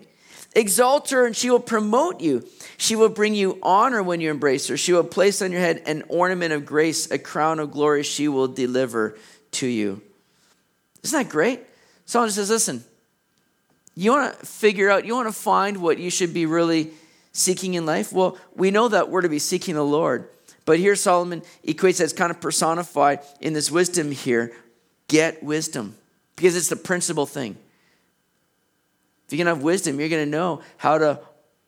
[0.56, 2.48] Exalt her, and she will promote you.
[2.78, 4.78] She will bring you honor when you embrace her.
[4.78, 8.28] She will place on your head an ornament of grace, a crown of glory she
[8.28, 9.18] will deliver
[9.52, 10.02] to you.
[11.04, 11.62] Isn't that great?
[12.06, 12.84] Someone says, Listen,
[14.04, 16.92] you want to figure out, you want to find what you should be really
[17.32, 18.14] seeking in life?
[18.14, 20.30] Well, we know that we're to be seeking the Lord.
[20.66, 24.54] But here Solomon equates that kind of personified in this wisdom here.
[25.08, 25.96] Get wisdom
[26.36, 27.58] because it's the principal thing.
[29.26, 31.20] If you can have wisdom, you're going to know how to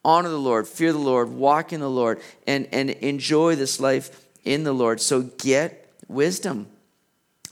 [0.05, 4.27] honor the Lord, fear the Lord, walk in the Lord, and, and enjoy this life
[4.45, 5.01] in the Lord.
[5.01, 6.67] So get wisdom.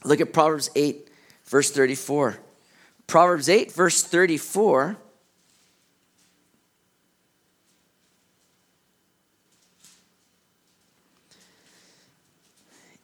[0.03, 1.09] Look at Proverbs 8,
[1.45, 2.37] verse 34.
[3.07, 4.97] Proverbs 8, verse 34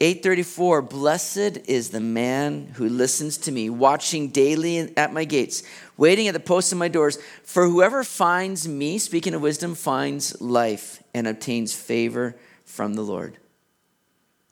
[0.03, 5.63] 834 Blessed is the man who listens to me, watching daily at my gates,
[5.95, 7.17] waiting at the posts of my doors.
[7.43, 12.35] For whoever finds me, speaking of wisdom, finds life and obtains favor
[12.65, 13.37] from the Lord.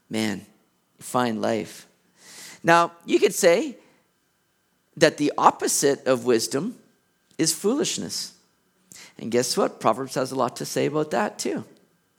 [0.09, 0.45] Man,
[0.99, 1.85] find life.
[2.63, 3.75] Now, you could say
[4.97, 6.77] that the opposite of wisdom
[7.37, 8.33] is foolishness.
[9.17, 9.79] And guess what?
[9.79, 11.63] Proverbs has a lot to say about that too.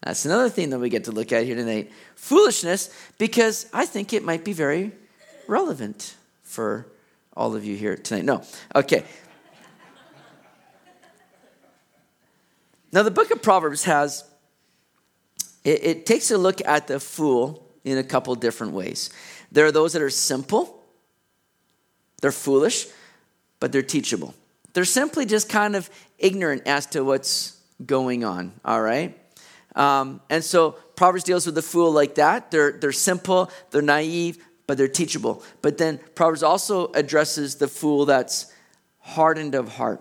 [0.02, 1.92] That's another thing that we get to look at here tonight.
[2.16, 4.92] Foolishness, because I think it might be very
[5.46, 6.86] relevant for
[7.36, 8.24] all of you here tonight.
[8.24, 8.42] No,
[8.74, 9.04] okay.
[12.92, 14.24] Now, the book of Proverbs has,
[15.64, 19.08] it, it takes a look at the fool in a couple different ways.
[19.50, 20.81] There are those that are simple,
[22.22, 22.86] they're foolish,
[23.60, 24.34] but they're teachable.
[24.72, 29.18] They're simply just kind of ignorant as to what's going on, all right?
[29.76, 32.50] Um, and so Proverbs deals with the fool like that.
[32.50, 35.42] They're, they're simple, they're naive, but they're teachable.
[35.60, 38.52] But then Proverbs also addresses the fool that's
[39.00, 40.00] hardened of heart.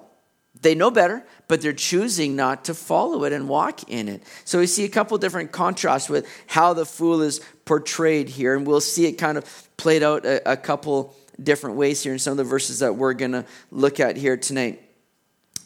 [0.62, 4.21] They know better, but they're choosing not to follow it and walk in it.
[4.45, 8.67] So we see a couple different contrasts with how the fool is portrayed here, and
[8.67, 12.32] we'll see it kind of played out a, a couple different ways here in some
[12.32, 14.82] of the verses that we're going to look at here tonight.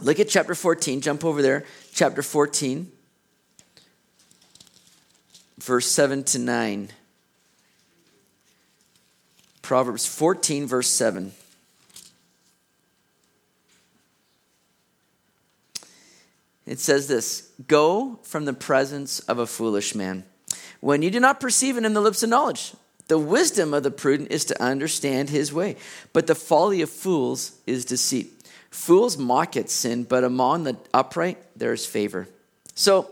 [0.02, 2.92] Look at chapter 14, jump over there, chapter 14
[5.66, 6.90] verse 7 to 9.
[9.62, 11.32] Proverbs 14, verse 7.
[16.68, 20.24] It says this Go from the presence of a foolish man
[20.82, 22.74] when you do not perceive it in the lips of knowledge.
[23.08, 25.76] The wisdom of the prudent is to understand his way,
[26.12, 28.32] but the folly of fools is deceit.
[28.72, 32.28] Fools mock at sin, but among the upright there is favor.
[32.74, 33.10] So,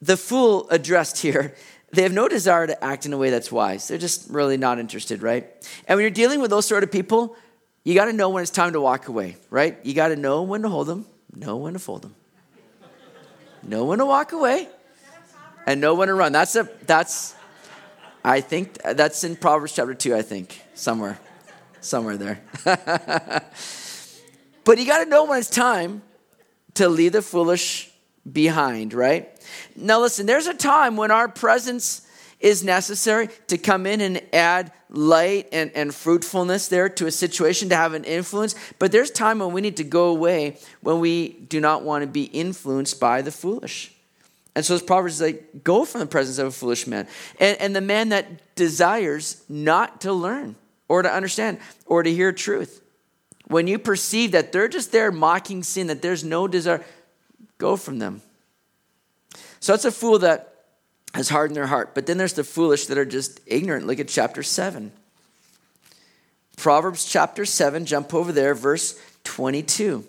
[0.00, 1.54] the fool addressed here,
[1.92, 3.88] they have no desire to act in a way that's wise.
[3.88, 5.46] They're just really not interested, right?
[5.86, 7.36] And when you're dealing with those sort of people,
[7.84, 9.78] you got to know when it's time to walk away, right?
[9.82, 12.14] You got to know when to hold them, know when to fold them,
[13.62, 14.68] know when to walk away,
[15.66, 16.32] and know when to run.
[16.32, 17.34] That's a that's.
[18.24, 20.14] I think that's in Proverbs chapter two.
[20.14, 21.18] I think somewhere,
[21.80, 22.42] somewhere there.
[24.64, 26.02] but you got to know when it's time
[26.74, 27.90] to leave the foolish
[28.30, 29.28] behind, right?
[29.74, 32.06] Now, listen, there's a time when our presence
[32.40, 37.68] is necessary to come in and add light and, and fruitfulness there to a situation
[37.68, 38.54] to have an influence.
[38.78, 42.06] But there's time when we need to go away when we do not want to
[42.06, 43.94] be influenced by the foolish.
[44.54, 47.06] And so this Proverbs is like, go from the presence of a foolish man.
[47.38, 50.56] And, and the man that desires not to learn
[50.88, 52.82] or to understand or to hear truth.
[53.46, 56.84] When you perceive that they're just there mocking sin, that there's no desire,
[57.58, 58.22] go from them.
[59.60, 60.54] So it's a fool that
[61.14, 61.94] has hardened their heart.
[61.94, 63.86] But then there's the foolish that are just ignorant.
[63.86, 64.92] Look at chapter 7.
[66.56, 70.06] Proverbs chapter 7, jump over there, verse 22.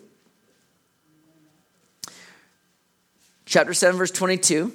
[3.46, 4.74] Chapter 7, verse 22.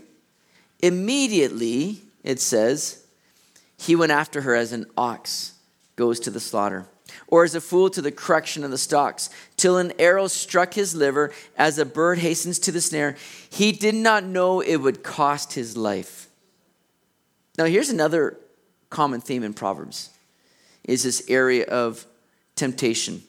[0.80, 3.04] Immediately, it says,
[3.78, 5.54] he went after her as an ox
[5.96, 6.86] goes to the slaughter,
[7.28, 10.96] or as a fool to the correction of the stocks, till an arrow struck his
[10.96, 13.16] liver, as a bird hastens to the snare.
[13.50, 16.28] He did not know it would cost his life.
[17.58, 18.38] Now, here's another
[18.90, 20.12] common theme in Proverbs
[20.84, 22.06] is this area of
[22.56, 23.22] temptation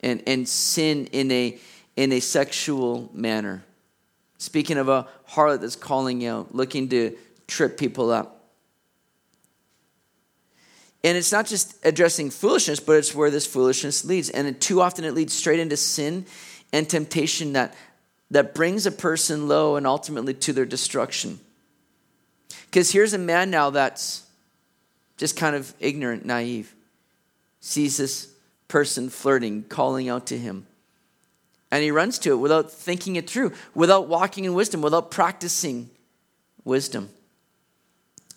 [0.00, 1.58] and, and sin in a,
[1.96, 3.62] in a sexual manner.
[4.38, 7.16] Speaking of a harlot that's calling out, looking to
[7.46, 8.36] trip people up.
[11.04, 14.28] And it's not just addressing foolishness, but it's where this foolishness leads.
[14.28, 16.26] And too often it leads straight into sin
[16.72, 17.74] and temptation that,
[18.30, 21.38] that brings a person low and ultimately to their destruction.
[22.66, 24.26] Because here's a man now that's
[25.16, 26.74] just kind of ignorant, naive,
[27.60, 28.28] sees this
[28.68, 30.66] person flirting, calling out to him.
[31.70, 35.90] And he runs to it without thinking it through, without walking in wisdom, without practicing
[36.64, 37.10] wisdom.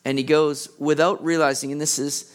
[0.04, 2.34] And he goes without realizing, and this is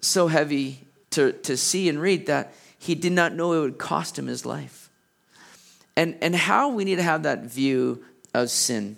[0.00, 4.18] so heavy to, to see and read that he did not know it would cost
[4.18, 4.90] him his life.
[5.96, 8.96] And, and how we need to have that view of sin.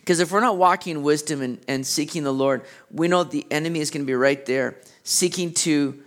[0.00, 3.46] Because if we're not walking in wisdom and, and seeking the Lord, we know the
[3.50, 6.02] enemy is going to be right there, seeking to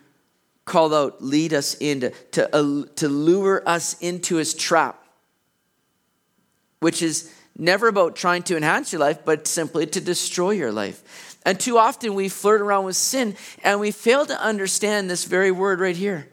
[0.68, 5.02] call out, lead us into, to, uh, to lure us into his trap,
[6.80, 11.40] which is never about trying to enhance your life, but simply to destroy your life.
[11.46, 15.50] And too often we flirt around with sin and we fail to understand this very
[15.50, 16.28] word right here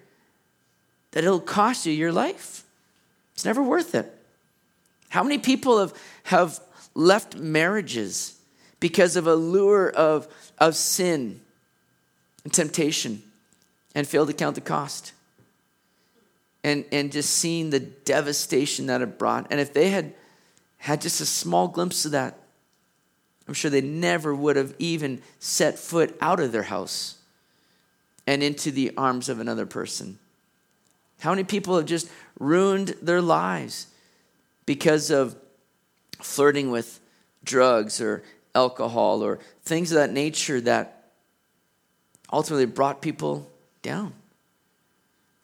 [1.13, 2.65] that it'll cost you your life.
[3.35, 4.13] It's never worth it.
[5.09, 6.59] How many people have, have
[6.95, 8.37] left marriages
[8.81, 10.27] because of a lure of,
[10.59, 11.41] of sin
[12.43, 13.23] and temptation
[13.95, 15.13] and failed to count the cost?
[16.63, 19.49] And, and just seeing the devastation that it brought.
[19.51, 20.15] And if they had
[20.79, 22.39] had just a small glimpse of that,
[23.47, 27.19] I'm sure they never would have even set foot out of their house
[28.27, 30.19] and into the arms of another person.
[31.21, 33.87] How many people have just ruined their lives
[34.67, 35.37] because of
[36.21, 37.01] flirting with
[37.45, 38.23] drugs or
[38.55, 41.11] alcohol or things of that nature that
[42.33, 43.51] ultimately brought people
[43.85, 44.13] down?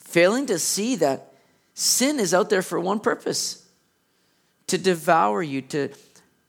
[0.00, 1.32] Failing to see that
[1.74, 3.64] sin is out there for one purpose
[4.66, 5.90] to devour you, to,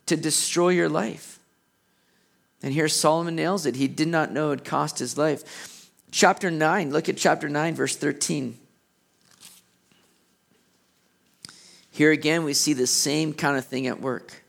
[0.07, 1.39] to destroy your life.
[2.63, 3.75] And here Solomon nails it.
[3.75, 5.89] He did not know it cost his life.
[6.11, 8.57] Chapter 9, look at chapter 9, verse 13.
[11.91, 14.40] Here again, we see the same kind of thing at work.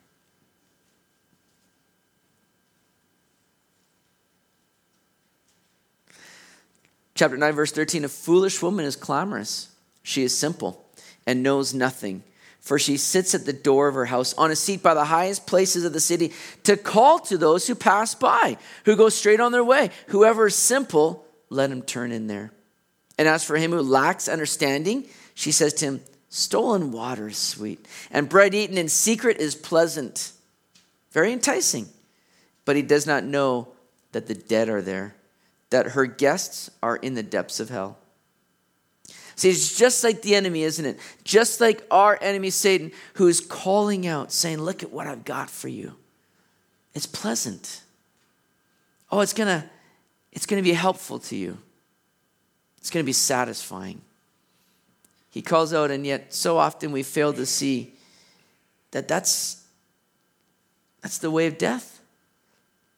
[7.14, 9.68] Chapter 9, verse 13 A foolish woman is clamorous,
[10.02, 10.84] she is simple
[11.26, 12.22] and knows nothing
[12.62, 15.48] for she sits at the door of her house on a seat by the highest
[15.48, 16.32] places of the city
[16.62, 19.90] to call to those who pass by, who go straight on their way.
[20.06, 22.52] Whoever is simple, let him turn in there.
[23.18, 27.84] And as for him who lacks understanding, she says to him, Stolen water is sweet,
[28.12, 30.30] and bread eaten in secret is pleasant.
[31.10, 31.88] Very enticing.
[32.64, 33.72] But he does not know
[34.12, 35.16] that the dead are there,
[35.72, 37.98] that her guests are in the depths of hell.
[39.34, 40.98] See, it's just like the enemy, isn't it?
[41.24, 45.50] Just like our enemy, Satan, who is calling out, saying, Look at what I've got
[45.50, 45.96] for you.
[46.94, 47.80] It's pleasant.
[49.10, 49.68] Oh, it's gonna,
[50.30, 51.58] it's gonna be helpful to you.
[52.78, 54.02] It's gonna be satisfying.
[55.30, 57.94] He calls out, and yet so often we fail to see
[58.90, 59.64] that that's,
[61.00, 62.01] that's the way of death.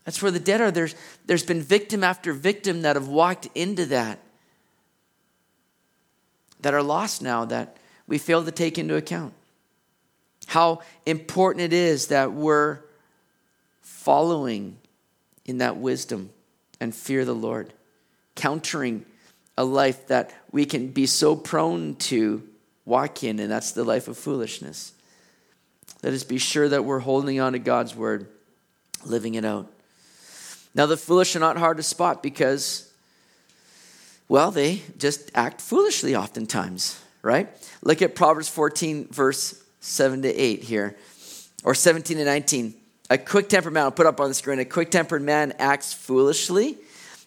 [0.04, 0.70] That's where the dead are.
[0.70, 0.94] There's,
[1.26, 4.18] there's been victim after victim that have walked into that
[6.64, 7.76] that are lost now that
[8.06, 9.34] we fail to take into account.
[10.46, 12.78] How important it is that we're
[13.82, 14.78] following
[15.44, 16.30] in that wisdom
[16.80, 17.74] and fear the Lord,
[18.34, 19.04] countering
[19.58, 22.42] a life that we can be so prone to
[22.86, 24.92] walk in, and that's the life of foolishness.
[26.02, 28.26] Let us be sure that we're holding on to God's word
[29.04, 29.70] living it out.
[30.74, 32.92] Now, the foolish are not hard to spot because,
[34.28, 37.48] well, they just act foolishly oftentimes, right?
[37.82, 40.96] Look at Proverbs 14, verse 7 to 8 here,
[41.62, 42.74] or 17 to 19.
[43.10, 45.92] A quick tempered man, I'll put up on the screen, a quick tempered man acts
[45.92, 46.78] foolishly,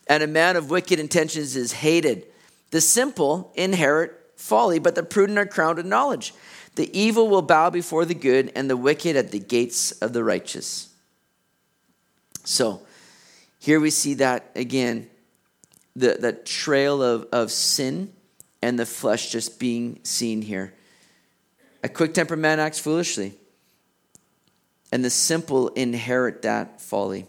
[0.08, 2.26] and a man of wicked intentions is hated.
[2.72, 6.34] The simple inherit folly, but the prudent are crowned with knowledge.
[6.76, 10.24] The evil will bow before the good, and the wicked at the gates of the
[10.24, 10.90] righteous.
[12.44, 12.82] So,
[13.60, 15.10] here we see that again
[15.96, 18.14] the, the trail of, of sin
[18.62, 20.74] and the flesh just being seen here.
[21.84, 23.34] A quick tempered man acts foolishly,
[24.92, 27.26] and the simple inherit that folly.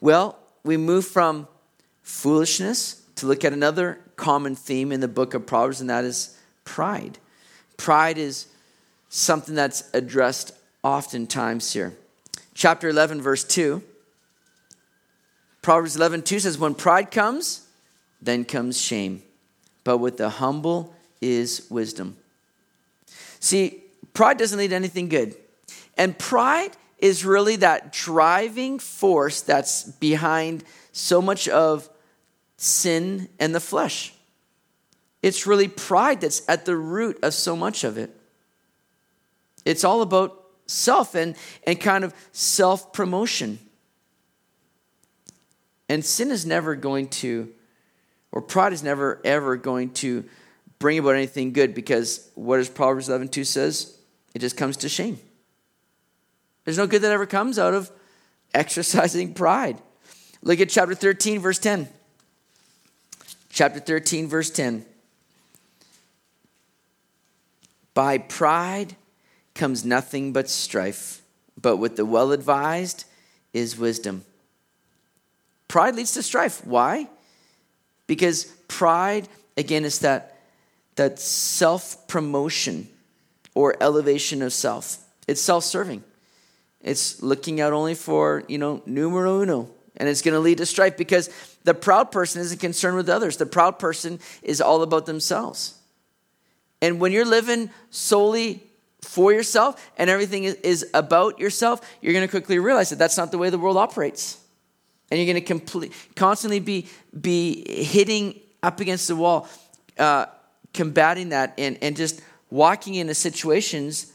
[0.00, 1.48] Well, we move from
[2.02, 6.36] foolishness to look at another common theme in the book of Proverbs, and that is
[6.64, 7.18] pride.
[7.76, 8.46] Pride is
[9.08, 10.52] something that's addressed
[10.82, 11.96] oftentimes here.
[12.54, 13.82] Chapter 11, verse 2.
[15.62, 17.66] Proverbs 11, 2 says, When pride comes,
[18.20, 19.22] then comes shame.
[19.84, 22.16] But with the humble is wisdom.
[23.38, 23.82] See,
[24.12, 25.36] pride doesn't lead to anything good.
[25.96, 31.88] And pride is really that driving force that's behind so much of
[32.56, 34.14] sin and the flesh.
[35.22, 38.10] It's really pride that's at the root of so much of it.
[39.64, 41.36] It's all about self and,
[41.66, 43.58] and kind of self promotion.
[45.92, 47.52] And sin is never going to,
[48.32, 50.24] or pride is never ever going to
[50.78, 53.98] bring about anything good because what does Proverbs 11 2 says?
[54.34, 55.18] It just comes to shame.
[56.64, 57.90] There's no good that ever comes out of
[58.54, 59.82] exercising pride.
[60.42, 61.86] Look at chapter 13, verse 10.
[63.50, 64.86] Chapter 13, verse 10.
[67.92, 68.96] By pride
[69.54, 71.20] comes nothing but strife,
[71.60, 73.04] but with the well advised
[73.52, 74.24] is wisdom.
[75.72, 76.66] Pride leads to strife.
[76.66, 77.08] Why?
[78.06, 80.36] Because pride, again, is that,
[80.96, 82.88] that self promotion
[83.54, 84.98] or elevation of self.
[85.26, 86.04] It's self serving.
[86.82, 89.70] It's looking out only for, you know, numero uno.
[89.96, 91.30] And it's going to lead to strife because
[91.64, 93.38] the proud person isn't concerned with others.
[93.38, 95.78] The proud person is all about themselves.
[96.82, 98.62] And when you're living solely
[99.00, 103.30] for yourself and everything is about yourself, you're going to quickly realize that that's not
[103.30, 104.41] the way the world operates.
[105.12, 106.88] And you're going to complete, constantly be,
[107.20, 109.46] be hitting up against the wall,
[109.98, 110.24] uh,
[110.72, 114.10] combating that, and, and just walking into situations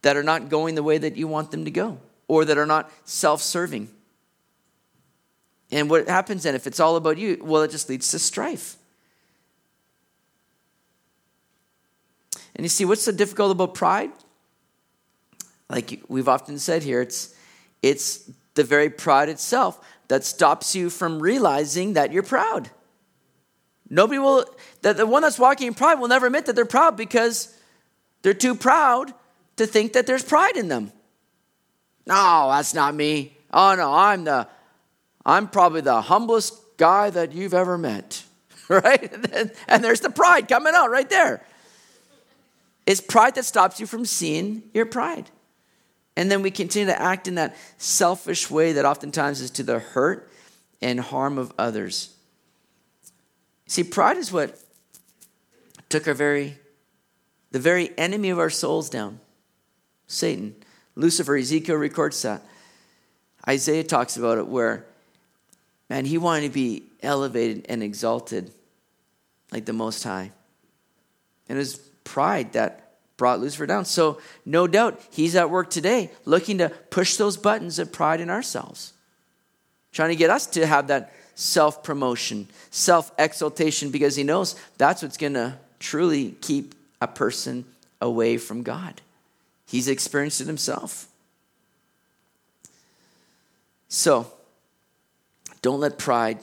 [0.00, 2.64] that are not going the way that you want them to go or that are
[2.64, 3.90] not self serving.
[5.70, 7.42] And what happens then if it's all about you?
[7.44, 8.78] Well, it just leads to strife.
[12.56, 14.10] And you see, what's so difficult about pride?
[15.68, 17.34] Like we've often said here, it's,
[17.82, 22.70] it's the very pride itself that stops you from realizing that you're proud.
[23.88, 24.44] Nobody will,
[24.82, 27.56] that the one that's walking in pride will never admit that they're proud because
[28.22, 29.12] they're too proud
[29.56, 30.92] to think that there's pride in them.
[32.06, 33.36] No, that's not me.
[33.52, 34.48] Oh no, I'm the,
[35.24, 38.24] I'm probably the humblest guy that you've ever met.
[38.68, 39.12] Right?
[39.68, 41.44] And there's the pride coming out right there.
[42.86, 45.30] It's pride that stops you from seeing your pride.
[46.16, 49.78] And then we continue to act in that selfish way that oftentimes is to the
[49.78, 50.30] hurt
[50.80, 52.14] and harm of others.
[53.66, 54.58] See, pride is what
[55.88, 56.58] took our very,
[57.50, 59.20] the very enemy of our souls down
[60.06, 60.54] Satan.
[60.94, 62.42] Lucifer, Ezekiel records that.
[63.48, 64.84] Isaiah talks about it where,
[65.88, 68.50] man, he wanted to be elevated and exalted
[69.50, 70.32] like the Most High.
[71.48, 72.81] And it was pride that
[73.22, 73.84] brought Lucifer down.
[73.84, 78.28] So, no doubt, he's at work today looking to push those buttons of pride in
[78.28, 78.94] ourselves,
[79.92, 85.02] trying to get us to have that self promotion, self exaltation, because he knows that's
[85.04, 87.64] what's going to truly keep a person
[88.00, 89.00] away from God.
[89.66, 91.06] He's experienced it himself.
[93.88, 94.26] So,
[95.62, 96.40] don't let pride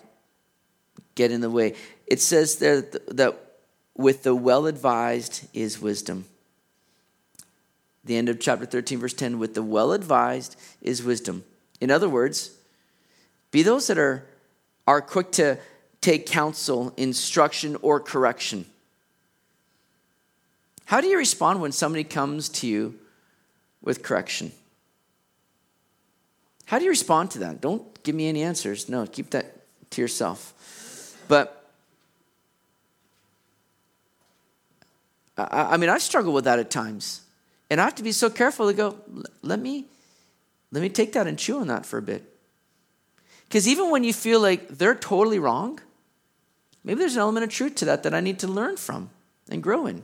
[1.15, 1.75] get in the way.
[2.07, 3.37] It says there that
[3.97, 6.23] with the well advised is wisdom.
[8.09, 11.43] The end of chapter 13, verse 10 with the well advised is wisdom.
[11.79, 12.57] In other words,
[13.51, 14.25] be those that are,
[14.87, 15.59] are quick to
[16.01, 18.65] take counsel, instruction, or correction.
[20.85, 22.95] How do you respond when somebody comes to you
[23.83, 24.53] with correction?
[26.65, 27.61] How do you respond to that?
[27.61, 28.89] Don't give me any answers.
[28.89, 29.55] No, keep that
[29.91, 31.15] to yourself.
[31.27, 31.69] But
[35.37, 37.21] I, I mean, I struggle with that at times.
[37.69, 38.97] And I have to be so careful to go,
[39.41, 39.85] let me,
[40.71, 42.23] let me take that and chew on that for a bit.
[43.47, 45.79] Because even when you feel like they're totally wrong,
[46.83, 49.09] maybe there's an element of truth to that that I need to learn from
[49.49, 50.03] and grow in.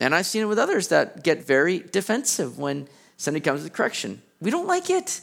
[0.00, 4.22] And I've seen it with others that get very defensive when somebody comes with correction.
[4.40, 5.20] We don't like it.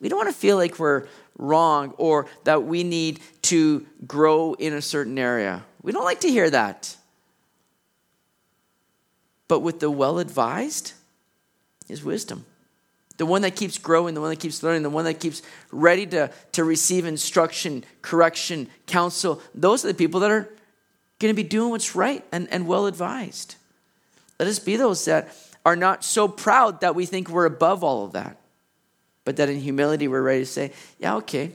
[0.00, 4.72] We don't want to feel like we're wrong or that we need to grow in
[4.72, 5.64] a certain area.
[5.82, 6.96] We don't like to hear that.
[9.48, 10.92] But with the well advised
[11.88, 12.44] is wisdom.
[13.16, 16.06] The one that keeps growing, the one that keeps learning, the one that keeps ready
[16.06, 19.40] to, to receive instruction, correction, counsel.
[19.54, 20.48] Those are the people that are
[21.20, 23.54] going to be doing what's right and, and well advised.
[24.40, 28.04] Let us be those that are not so proud that we think we're above all
[28.04, 28.36] of that,
[29.24, 31.52] but that in humility we're ready to say, Yeah, okay,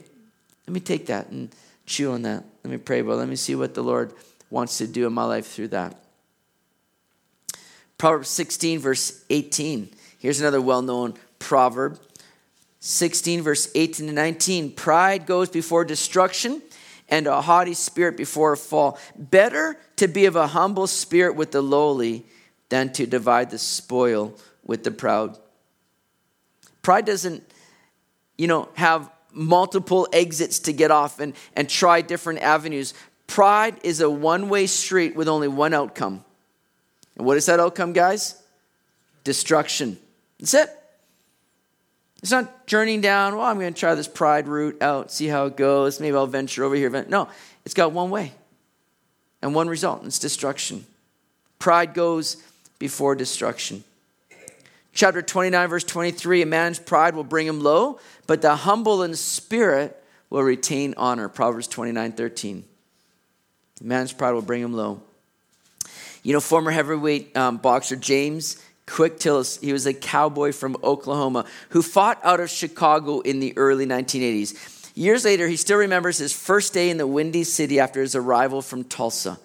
[0.66, 2.42] let me take that and chew on that.
[2.64, 3.16] Let me pray about it.
[3.16, 4.12] Let me see what the Lord
[4.48, 5.94] wants to do in my life through that.
[8.00, 9.90] Proverbs 16, verse 18.
[10.18, 12.00] Here's another well known proverb
[12.78, 14.72] 16, verse 18 to 19.
[14.72, 16.62] Pride goes before destruction,
[17.10, 18.98] and a haughty spirit before a fall.
[19.18, 22.24] Better to be of a humble spirit with the lowly
[22.70, 24.34] than to divide the spoil
[24.64, 25.38] with the proud.
[26.80, 27.44] Pride doesn't,
[28.38, 32.94] you know, have multiple exits to get off and, and try different avenues.
[33.26, 36.24] Pride is a one way street with only one outcome
[37.20, 38.42] and what is that outcome, guys?
[39.24, 39.98] Destruction.
[40.38, 40.70] That's it.
[42.22, 45.44] It's not journeying down, well, I'm going to try this pride route out, see how
[45.44, 46.00] it goes.
[46.00, 46.88] Maybe I'll venture over here.
[47.10, 47.28] No,
[47.66, 48.32] it's got one way
[49.42, 50.86] and one result, and it's destruction.
[51.58, 52.38] Pride goes
[52.78, 53.84] before destruction.
[54.94, 59.14] Chapter 29, verse 23 A man's pride will bring him low, but the humble in
[59.14, 61.28] spirit will retain honor.
[61.28, 62.64] Proverbs 29, 13.
[63.78, 65.02] A man's pride will bring him low.
[66.22, 68.56] You know, former heavyweight um, boxer James
[68.90, 73.56] Quick Tillis, he was a cowboy from Oklahoma who fought out of Chicago in the
[73.56, 74.90] early 1980s.
[74.96, 78.60] Years later, he still remembers his first day in the Windy City after his arrival
[78.60, 79.38] from Tulsa.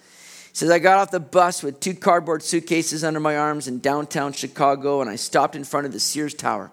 [0.49, 3.79] He says, I got off the bus with two cardboard suitcases under my arms in
[3.79, 6.71] downtown Chicago, and I stopped in front of the Sears Tower.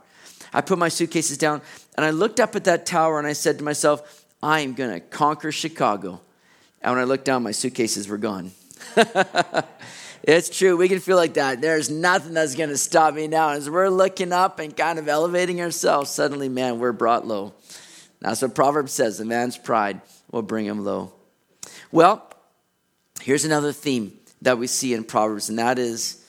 [0.55, 1.61] I put my suitcases down,
[1.97, 4.93] and I looked up at that tower, and I said to myself, I am going
[4.93, 6.23] to conquer Chicago.
[6.81, 8.53] And when I looked down, my suitcases were gone.
[10.23, 10.77] it's true.
[10.77, 11.61] We can feel like that.
[11.61, 13.51] There's nothing that's going to stop me now.
[13.51, 17.55] As we're looking up and kind of elevating ourselves, suddenly, man, we're brought low.
[18.21, 21.13] That's what Proverbs says a man's pride will bring him low.
[21.91, 22.29] Well,
[23.21, 26.25] here's another theme that we see in Proverbs, and that is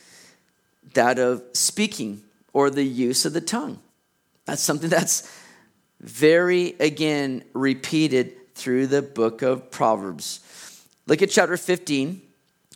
[0.93, 3.79] that of speaking or the use of the tongue.
[4.45, 5.31] That's something that's
[5.99, 10.41] very, again, repeated through the book of Proverbs.
[11.07, 12.21] Look at chapter 15,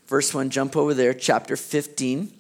[0.08, 2.32] Verse 1, jump over there, chapter 15.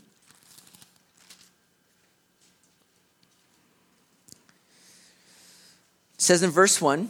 [6.13, 7.09] It says in verse 1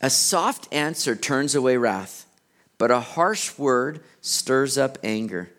[0.00, 2.26] A soft answer turns away wrath,
[2.78, 5.50] but a harsh word stirs up anger.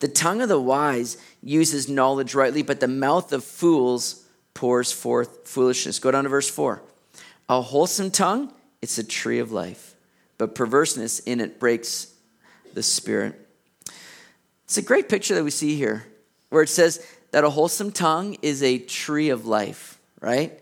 [0.00, 5.46] The tongue of the wise uses knowledge rightly, but the mouth of fools pours forth
[5.46, 5.98] foolishness.
[5.98, 6.82] Go down to verse 4.
[7.50, 9.94] A wholesome tongue, it's a tree of life,
[10.38, 12.13] but perverseness in it breaks
[12.74, 13.40] the Spirit.
[14.64, 16.06] It's a great picture that we see here
[16.50, 20.60] where it says that a wholesome tongue is a tree of life, right?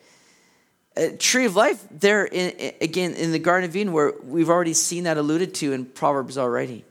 [0.97, 4.75] A tree of life, there in, again in the Garden of Eden, where we've already
[4.75, 6.85] seen that alluded to in Proverbs already.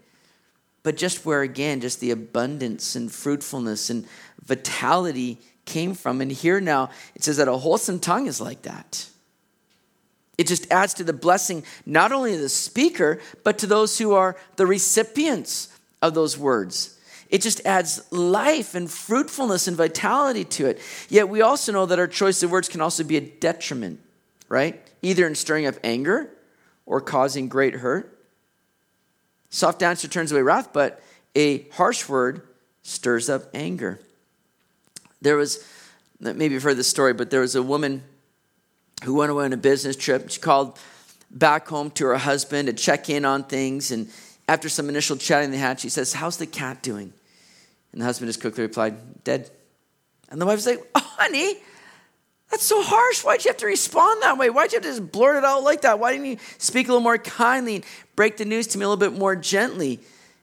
[0.83, 4.07] But just where, again, just the abundance and fruitfulness and
[4.43, 6.21] vitality came from.
[6.21, 9.07] And here now, it says that a wholesome tongue is like that.
[10.41, 14.13] It just adds to the blessing, not only to the speaker, but to those who
[14.13, 15.67] are the recipients
[16.01, 16.97] of those words.
[17.29, 20.79] It just adds life and fruitfulness and vitality to it.
[21.09, 23.99] Yet we also know that our choice of words can also be a detriment,
[24.49, 24.81] right?
[25.03, 26.27] Either in stirring up anger
[26.87, 28.17] or causing great hurt.
[29.51, 31.03] Soft answer turns away wrath, but
[31.35, 32.41] a harsh word
[32.81, 33.99] stirs up anger.
[35.21, 35.63] There was,
[36.19, 38.01] maybe you've heard this story, but there was a woman
[39.03, 40.29] who went away on a business trip.
[40.29, 40.77] She called
[41.29, 43.91] back home to her husband to check in on things.
[43.91, 44.09] And
[44.47, 47.13] after some initial chatting they had, she says, How's the cat doing?
[47.91, 49.49] And the husband just quickly replied, Dead.
[50.29, 51.55] And the wife's like, Oh, honey,
[52.49, 53.23] that's so harsh.
[53.23, 54.49] Why'd you have to respond that way?
[54.49, 55.99] Why'd you have to just blurt it out like that?
[55.99, 57.85] Why didn't you speak a little more kindly and
[58.15, 59.99] break the news to me a little bit more gently?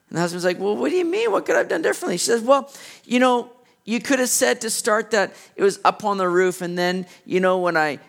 [0.09, 1.31] And the husband's like, Well, what do you mean?
[1.31, 2.17] What could I have done differently?
[2.17, 2.71] She says, Well,
[3.05, 3.51] you know,
[3.85, 7.05] you could have said to start that it was up on the roof, and then,
[7.25, 7.99] you know, when I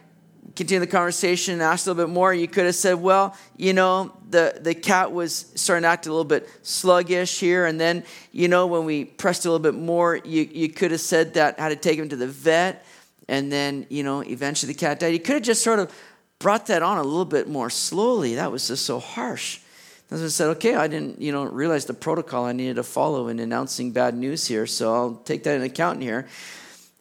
[0.56, 3.72] continue the conversation and asked a little bit more, you could have said, well, you
[3.72, 7.66] know, the, the cat was starting to act a little bit sluggish here.
[7.66, 11.00] And then, you know, when we pressed a little bit more, you, you could have
[11.00, 12.84] said that I had to take him to the vet.
[13.28, 15.12] And then, you know, eventually the cat died.
[15.12, 15.92] You could have just sort of
[16.38, 18.34] brought that on a little bit more slowly.
[18.34, 19.60] That was just so harsh.
[20.12, 23.38] I said, okay, I didn't, you know, realize the protocol I needed to follow in
[23.38, 26.26] announcing bad news here, so I'll take that into account here.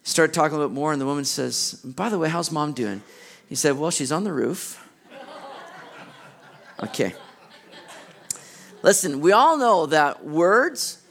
[0.03, 2.73] Start talking a little bit more, and the woman says, by the way, how's mom
[2.73, 3.01] doing?
[3.49, 4.87] He said, well, she's on the roof.
[6.83, 7.13] Okay.
[8.83, 11.01] Listen, we all know that words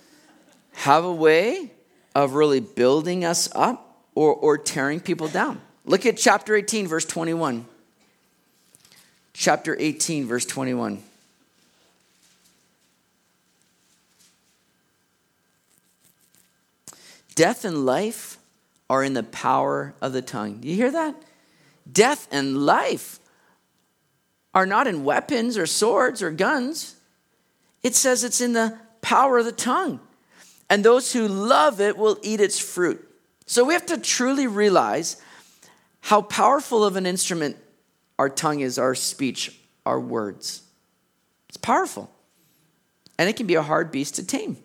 [0.72, 1.72] have a way
[2.14, 5.60] of really building us up or, or tearing people down.
[5.84, 7.66] Look at chapter 18, verse 21.
[9.34, 11.02] Chapter 18, verse 21.
[17.34, 18.38] Death and life
[18.88, 20.60] are in the power of the tongue.
[20.60, 21.14] Do you hear that?
[21.90, 23.18] Death and life
[24.54, 26.96] are not in weapons or swords or guns.
[27.82, 30.00] It says it's in the power of the tongue.
[30.70, 33.04] And those who love it will eat its fruit.
[33.46, 35.20] So we have to truly realize
[36.00, 37.56] how powerful of an instrument
[38.18, 40.62] our tongue is, our speech, our words.
[41.48, 42.10] It's powerful.
[43.18, 44.58] And it can be a hard beast to tame.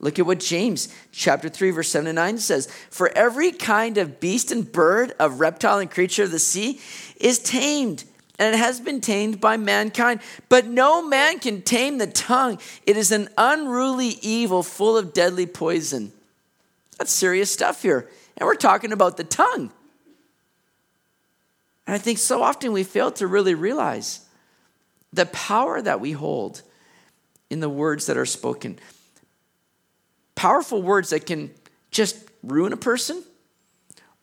[0.00, 2.66] Look at what James chapter 3 verse 7 to 9 says.
[2.90, 6.80] For every kind of beast and bird, of reptile and creature of the sea
[7.16, 8.04] is tamed
[8.40, 10.20] and it has been tamed by mankind.
[10.48, 12.58] But no man can tame the tongue.
[12.86, 16.10] It is an unruly evil full of deadly poison.
[16.98, 18.08] That's serious stuff here.
[18.38, 19.70] And we're talking about the tongue.
[21.86, 24.20] And I think so often we fail to really realize
[25.12, 26.62] the power that we hold
[27.50, 28.78] in the words that are spoken
[30.40, 31.50] powerful words that can
[31.90, 33.22] just ruin a person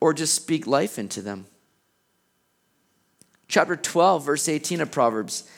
[0.00, 1.46] or just speak life into them.
[3.46, 5.48] Chapter 12, verse 18 of Proverbs.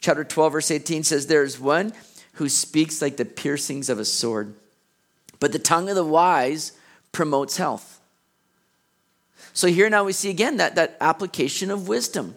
[0.00, 1.92] Chapter 12, verse 18 says, There is one
[2.34, 4.54] who speaks like the piercings of a sword,
[5.40, 6.74] but the tongue of the wise
[7.10, 8.00] promotes health.
[9.52, 12.36] So here now we see again that, that application of wisdom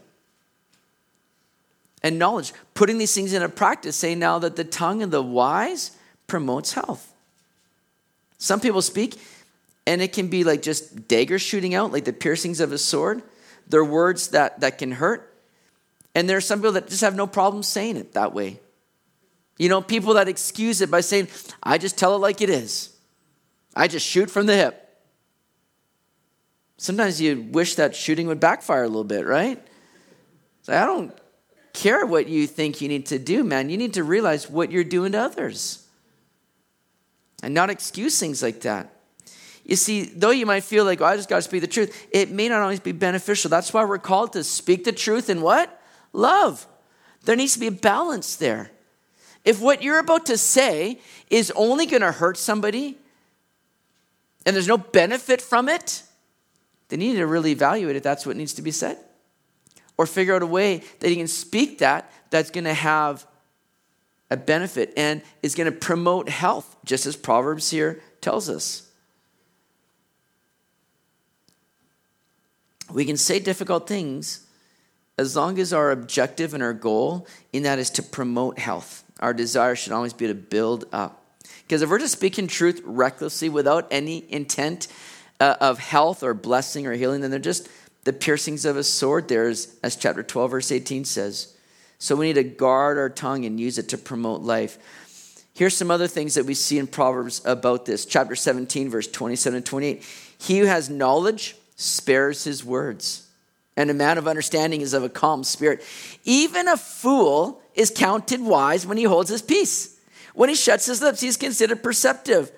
[2.01, 5.91] and knowledge, putting these things into practice, saying now that the tongue of the wise
[6.25, 7.13] promotes health.
[8.38, 9.19] Some people speak,
[9.85, 13.23] and it can be like just daggers shooting out, like the piercings of a sword.
[13.67, 15.33] They're words that, that can hurt.
[16.13, 18.59] And there are some people that just have no problem saying it that way.
[19.57, 21.29] You know, people that excuse it by saying,
[21.63, 22.95] I just tell it like it is.
[23.75, 24.83] I just shoot from the hip.
[26.77, 29.61] Sometimes you wish that shooting would backfire a little bit, right?
[30.61, 31.11] So I don't
[31.73, 33.69] care what you think you need to do, man.
[33.69, 35.86] You need to realize what you're doing to others
[37.43, 38.93] and not excuse things like that.
[39.63, 42.07] You see, though you might feel like, oh, I just got to speak the truth,
[42.11, 43.49] it may not always be beneficial.
[43.49, 45.81] That's why we're called to speak the truth in what?
[46.13, 46.65] Love.
[47.25, 48.71] There needs to be a balance there.
[49.43, 52.97] If what you're about to say is only going to hurt somebody
[54.45, 56.03] and there's no benefit from it,
[56.88, 58.97] then you need to really evaluate if that's what needs to be said.
[59.97, 63.27] Or figure out a way that you can speak that that's going to have
[64.30, 68.89] a benefit and is going to promote health, just as Proverbs here tells us.
[72.91, 74.45] We can say difficult things
[75.17, 79.03] as long as our objective and our goal in that is to promote health.
[79.19, 81.23] Our desire should always be to build up.
[81.63, 84.88] Because if we're just speaking truth recklessly without any intent
[85.39, 87.67] uh, of health or blessing or healing, then they're just
[88.03, 89.28] the piercings of a sword.
[89.28, 91.56] There's, as chapter 12, verse 18 says.
[91.99, 94.77] So we need to guard our tongue and use it to promote life.
[95.53, 98.05] Here's some other things that we see in Proverbs about this.
[98.05, 100.03] Chapter 17, verse 27 and 28.
[100.39, 103.27] He who has knowledge spares his words,
[103.75, 105.83] and a man of understanding is of a calm spirit.
[106.23, 109.99] Even a fool is counted wise when he holds his peace.
[110.35, 112.51] When he shuts his lips, he's considered perceptive.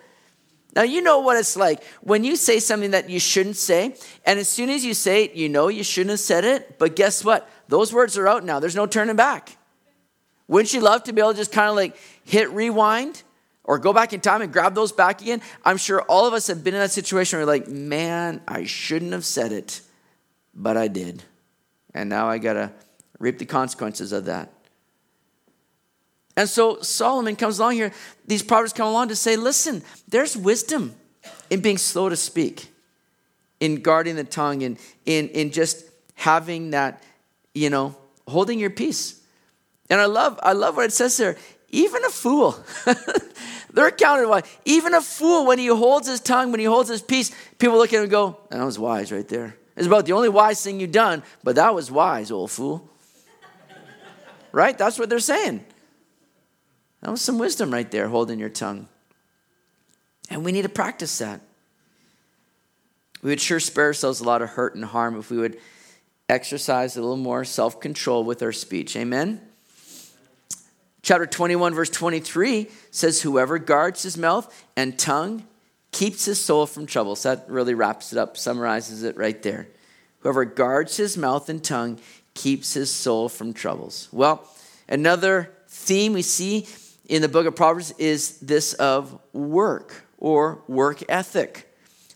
[0.76, 4.38] Now, you know what it's like when you say something that you shouldn't say, and
[4.38, 7.24] as soon as you say it, you know you shouldn't have said it, but guess
[7.24, 7.50] what?
[7.70, 8.60] Those words are out now.
[8.60, 9.56] There's no turning back.
[10.48, 11.96] Wouldn't you love to be able to just kind of like
[12.26, 13.22] hit rewind
[13.64, 15.40] or go back in time and grab those back again?
[15.64, 18.66] I'm sure all of us have been in that situation where we're like, man, I
[18.66, 19.82] shouldn't have said it,
[20.56, 21.22] but I did.
[21.94, 22.72] And now I got to
[23.20, 24.52] reap the consequences of that.
[26.36, 27.92] And so Solomon comes along here,
[28.26, 30.96] these proverbs come along to say, listen, there's wisdom
[31.52, 32.74] in being slow to speak,
[33.60, 37.04] in guarding the tongue, and in, in just having that
[37.54, 37.96] you know,
[38.28, 39.22] holding your peace.
[39.90, 41.38] And I love, I love what it says there.
[41.70, 42.56] Even a fool,
[43.74, 44.44] they're counted wise.
[44.66, 47.94] Even a fool, when he holds his tongue, when he holds his peace, people look
[47.94, 49.56] at him and go, that was wise right there.
[49.76, 52.90] It's about the only wise thing you've done, but that was wise, old fool.
[54.52, 54.78] right?
[54.78, 55.64] That's what they're saying.
[57.02, 58.88] That was some wisdom right there, holding your tongue.
[60.30, 61.42] And we need to practice that.
[63.22, 65.58] We would sure spare ourselves a lot of hurt and harm if we would
[66.30, 68.96] exercise a little more self control with our speech.
[68.96, 69.42] Amen?
[71.02, 75.46] Chapter 21, verse 23 says, Whoever guards his mouth and tongue
[75.92, 77.16] keeps his soul from trouble.
[77.16, 79.68] So that really wraps it up, summarizes it right there.
[80.20, 82.00] Whoever guards his mouth and tongue
[82.34, 84.10] keeps his soul from troubles.
[84.12, 84.48] Well,
[84.88, 86.68] another theme we see
[87.06, 91.69] in the book of Proverbs is this of work or work ethic.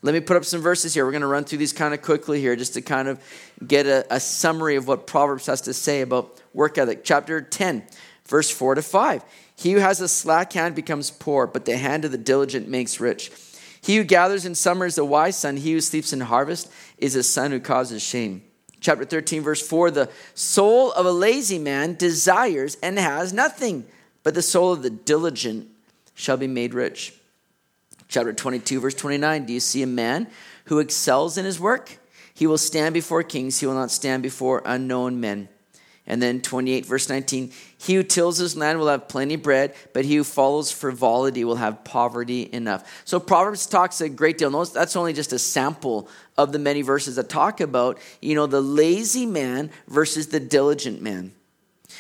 [0.04, 1.06] Let me put up some verses here.
[1.06, 3.24] We're going to run through these kind of quickly here just to kind of
[3.66, 7.06] get a, a summary of what Proverbs has to say about work ethic.
[7.06, 7.84] Chapter 10,
[8.26, 9.24] verse 4 to 5.
[9.56, 13.00] He who has a slack hand becomes poor, but the hand of the diligent makes
[13.00, 13.32] rich.
[13.82, 15.56] He who gathers in summer is a wise son.
[15.56, 18.44] He who sleeps in harvest is a son who causes shame.
[18.82, 23.86] Chapter 13, verse 4 The soul of a lazy man desires and has nothing,
[24.22, 25.70] but the soul of the diligent
[26.14, 27.14] shall be made rich.
[28.14, 30.28] Chapter 22, verse 29 Do you see a man
[30.66, 31.98] who excels in his work?
[32.36, 35.50] He will stand before kings, he will not stand before unknown men.
[36.06, 39.74] And then 28, verse 19 He who tills his land will have plenty of bread,
[39.94, 43.02] but he who follows frivolity will have poverty enough.
[43.04, 44.52] So Proverbs talks a great deal.
[44.52, 46.08] Notice that's only just a sample
[46.38, 51.02] of the many verses that talk about, you know, the lazy man versus the diligent
[51.02, 51.34] man.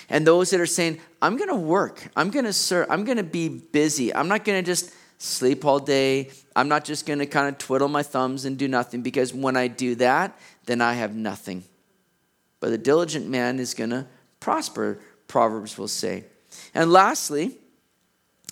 [0.09, 3.17] And those that are saying, I'm going to work, I'm going to serve, I'm going
[3.17, 4.93] to be busy, I'm not going to just
[5.23, 6.29] sleep all day.
[6.53, 9.55] I'm not just going to kind of twiddle my thumbs and do nothing because when
[9.55, 11.63] I do that, then I have nothing.
[12.59, 14.05] But the diligent man is going to
[14.41, 14.99] prosper,
[15.29, 16.25] Proverbs will say.
[16.75, 17.57] And lastly,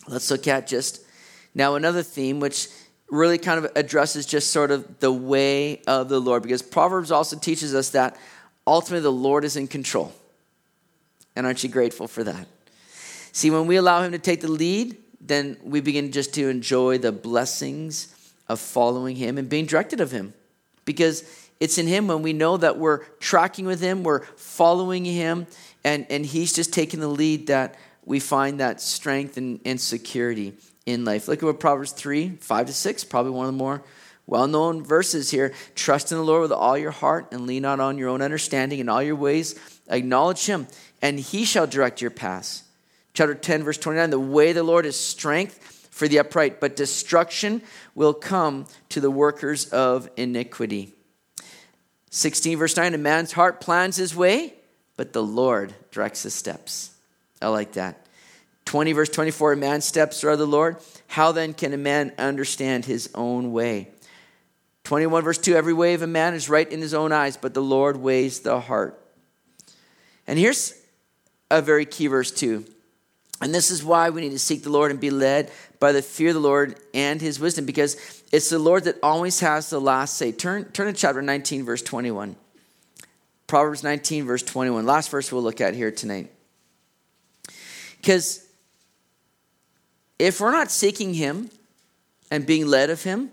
[0.07, 1.05] let's look at just
[1.53, 2.69] now another theme which
[3.09, 7.37] really kind of addresses just sort of the way of the Lord because Proverbs also
[7.37, 8.17] teaches us that
[8.65, 10.13] ultimately the Lord is in control.
[11.35, 12.47] And aren't you grateful for that?
[13.33, 16.97] See, when we allow Him to take the lead, then we begin just to enjoy
[16.97, 18.15] the blessings
[18.49, 20.33] of following Him and being directed of Him.
[20.83, 21.23] Because
[21.59, 25.47] it's in Him when we know that we're tracking with Him, we're following Him,
[25.83, 30.53] and, and He's just taking the lead that we find that strength and, and security
[30.85, 31.27] in life.
[31.27, 33.83] Look at what Proverbs 3 5 to 6, probably one of the more
[34.25, 35.53] well known verses here.
[35.75, 38.79] Trust in the Lord with all your heart and lean not on your own understanding.
[38.79, 39.55] In all your ways,
[39.87, 40.67] acknowledge Him,
[41.01, 42.63] and He shall direct your paths.
[43.13, 46.75] Chapter 10, verse 29 The way of the Lord is strength for the upright, but
[46.75, 47.61] destruction
[47.95, 50.93] will come to the workers of iniquity.
[52.09, 54.53] 16, verse 9 A man's heart plans his way,
[54.97, 56.91] but the Lord directs his steps.
[57.41, 58.05] I like that.
[58.65, 60.77] 20, verse 24 A man's steps are of the Lord.
[61.07, 63.89] How then can a man understand his own way?
[64.83, 67.53] 21, verse 2 Every way of a man is right in his own eyes, but
[67.53, 68.97] the Lord weighs the heart.
[70.27, 70.73] And here's
[71.49, 72.65] a very key verse, too.
[73.41, 76.03] And this is why we need to seek the Lord and be led by the
[76.03, 77.95] fear of the Lord and his wisdom, because
[78.31, 80.31] it's the Lord that always has the last say.
[80.31, 82.35] Turn, turn to chapter 19, verse 21.
[83.47, 84.85] Proverbs 19, verse 21.
[84.85, 86.31] Last verse we'll look at here tonight.
[87.97, 88.45] Because
[90.19, 91.49] if we're not seeking him
[92.29, 93.31] and being led of him,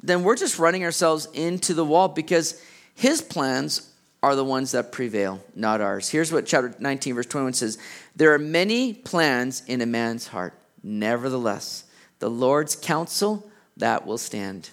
[0.00, 2.62] then we're just running ourselves into the wall because
[2.94, 3.90] his plans
[4.24, 6.08] are the ones that prevail, not ours.
[6.08, 7.76] Here's what chapter 19, verse 21 says
[8.16, 10.54] There are many plans in a man's heart.
[10.82, 11.84] Nevertheless,
[12.20, 14.70] the Lord's counsel, that will stand.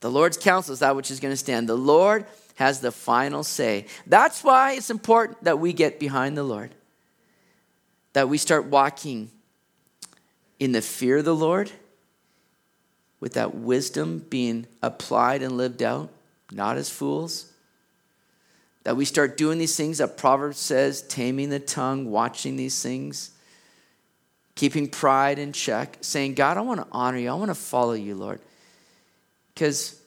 [0.00, 1.68] The Lord's counsel is that which is going to stand.
[1.68, 2.24] The Lord
[2.54, 3.84] has the final say.
[4.06, 6.74] That's why it's important that we get behind the Lord,
[8.14, 9.30] that we start walking
[10.58, 11.70] in the fear of the Lord,
[13.20, 16.08] with that wisdom being applied and lived out,
[16.50, 17.51] not as fools
[18.84, 23.30] that we start doing these things that Proverbs says, taming the tongue, watching these things,
[24.54, 27.30] keeping pride in check, saying, God, I want to honor you.
[27.30, 28.40] I want to follow you, Lord.
[29.54, 30.00] Because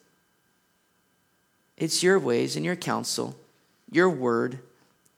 [1.77, 3.35] it's your ways and your counsel,
[3.91, 4.59] your word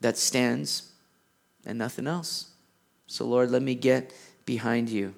[0.01, 0.91] that stands
[1.65, 2.51] and nothing else.
[3.07, 4.13] So, Lord, let me get
[4.45, 5.15] behind you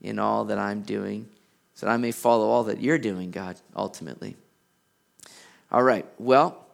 [0.00, 1.28] in all that I'm doing
[1.74, 4.36] so that I may follow all that you're doing, God, ultimately.
[5.70, 6.65] All right, well,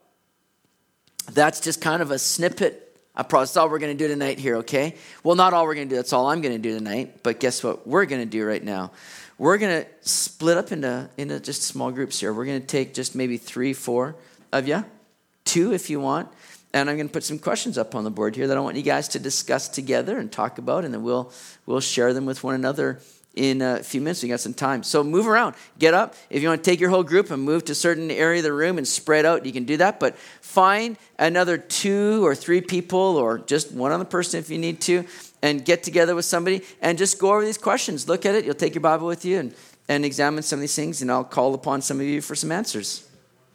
[1.26, 2.96] that's just kind of a snippet.
[3.14, 4.96] I promise that's all we're going to do tonight here, okay?
[5.22, 5.96] Well, not all we're going to do.
[5.96, 7.22] That's all I'm going to do tonight.
[7.22, 7.86] But guess what?
[7.86, 8.90] We're going to do right now.
[9.38, 12.32] We're going to split up into, into just small groups here.
[12.32, 14.16] We're going to take just maybe three, four
[14.52, 14.84] of you,
[15.44, 16.28] two if you want.
[16.72, 18.76] And I'm going to put some questions up on the board here that I want
[18.76, 21.30] you guys to discuss together and talk about, and then we'll,
[21.66, 23.00] we'll share them with one another
[23.34, 24.22] in a few minutes.
[24.22, 24.82] We got some time.
[24.82, 25.54] So move around.
[25.78, 26.14] Get up.
[26.28, 28.44] If you want to take your whole group and move to a certain area of
[28.44, 29.98] the room and spread out, you can do that.
[29.98, 34.80] But find another two or three people or just one other person if you need
[34.82, 35.04] to
[35.42, 38.08] and get together with somebody and just go over these questions.
[38.08, 38.44] Look at it.
[38.44, 39.54] You'll take your Bible with you and,
[39.88, 42.52] and examine some of these things, and I'll call upon some of you for some
[42.52, 43.08] answers.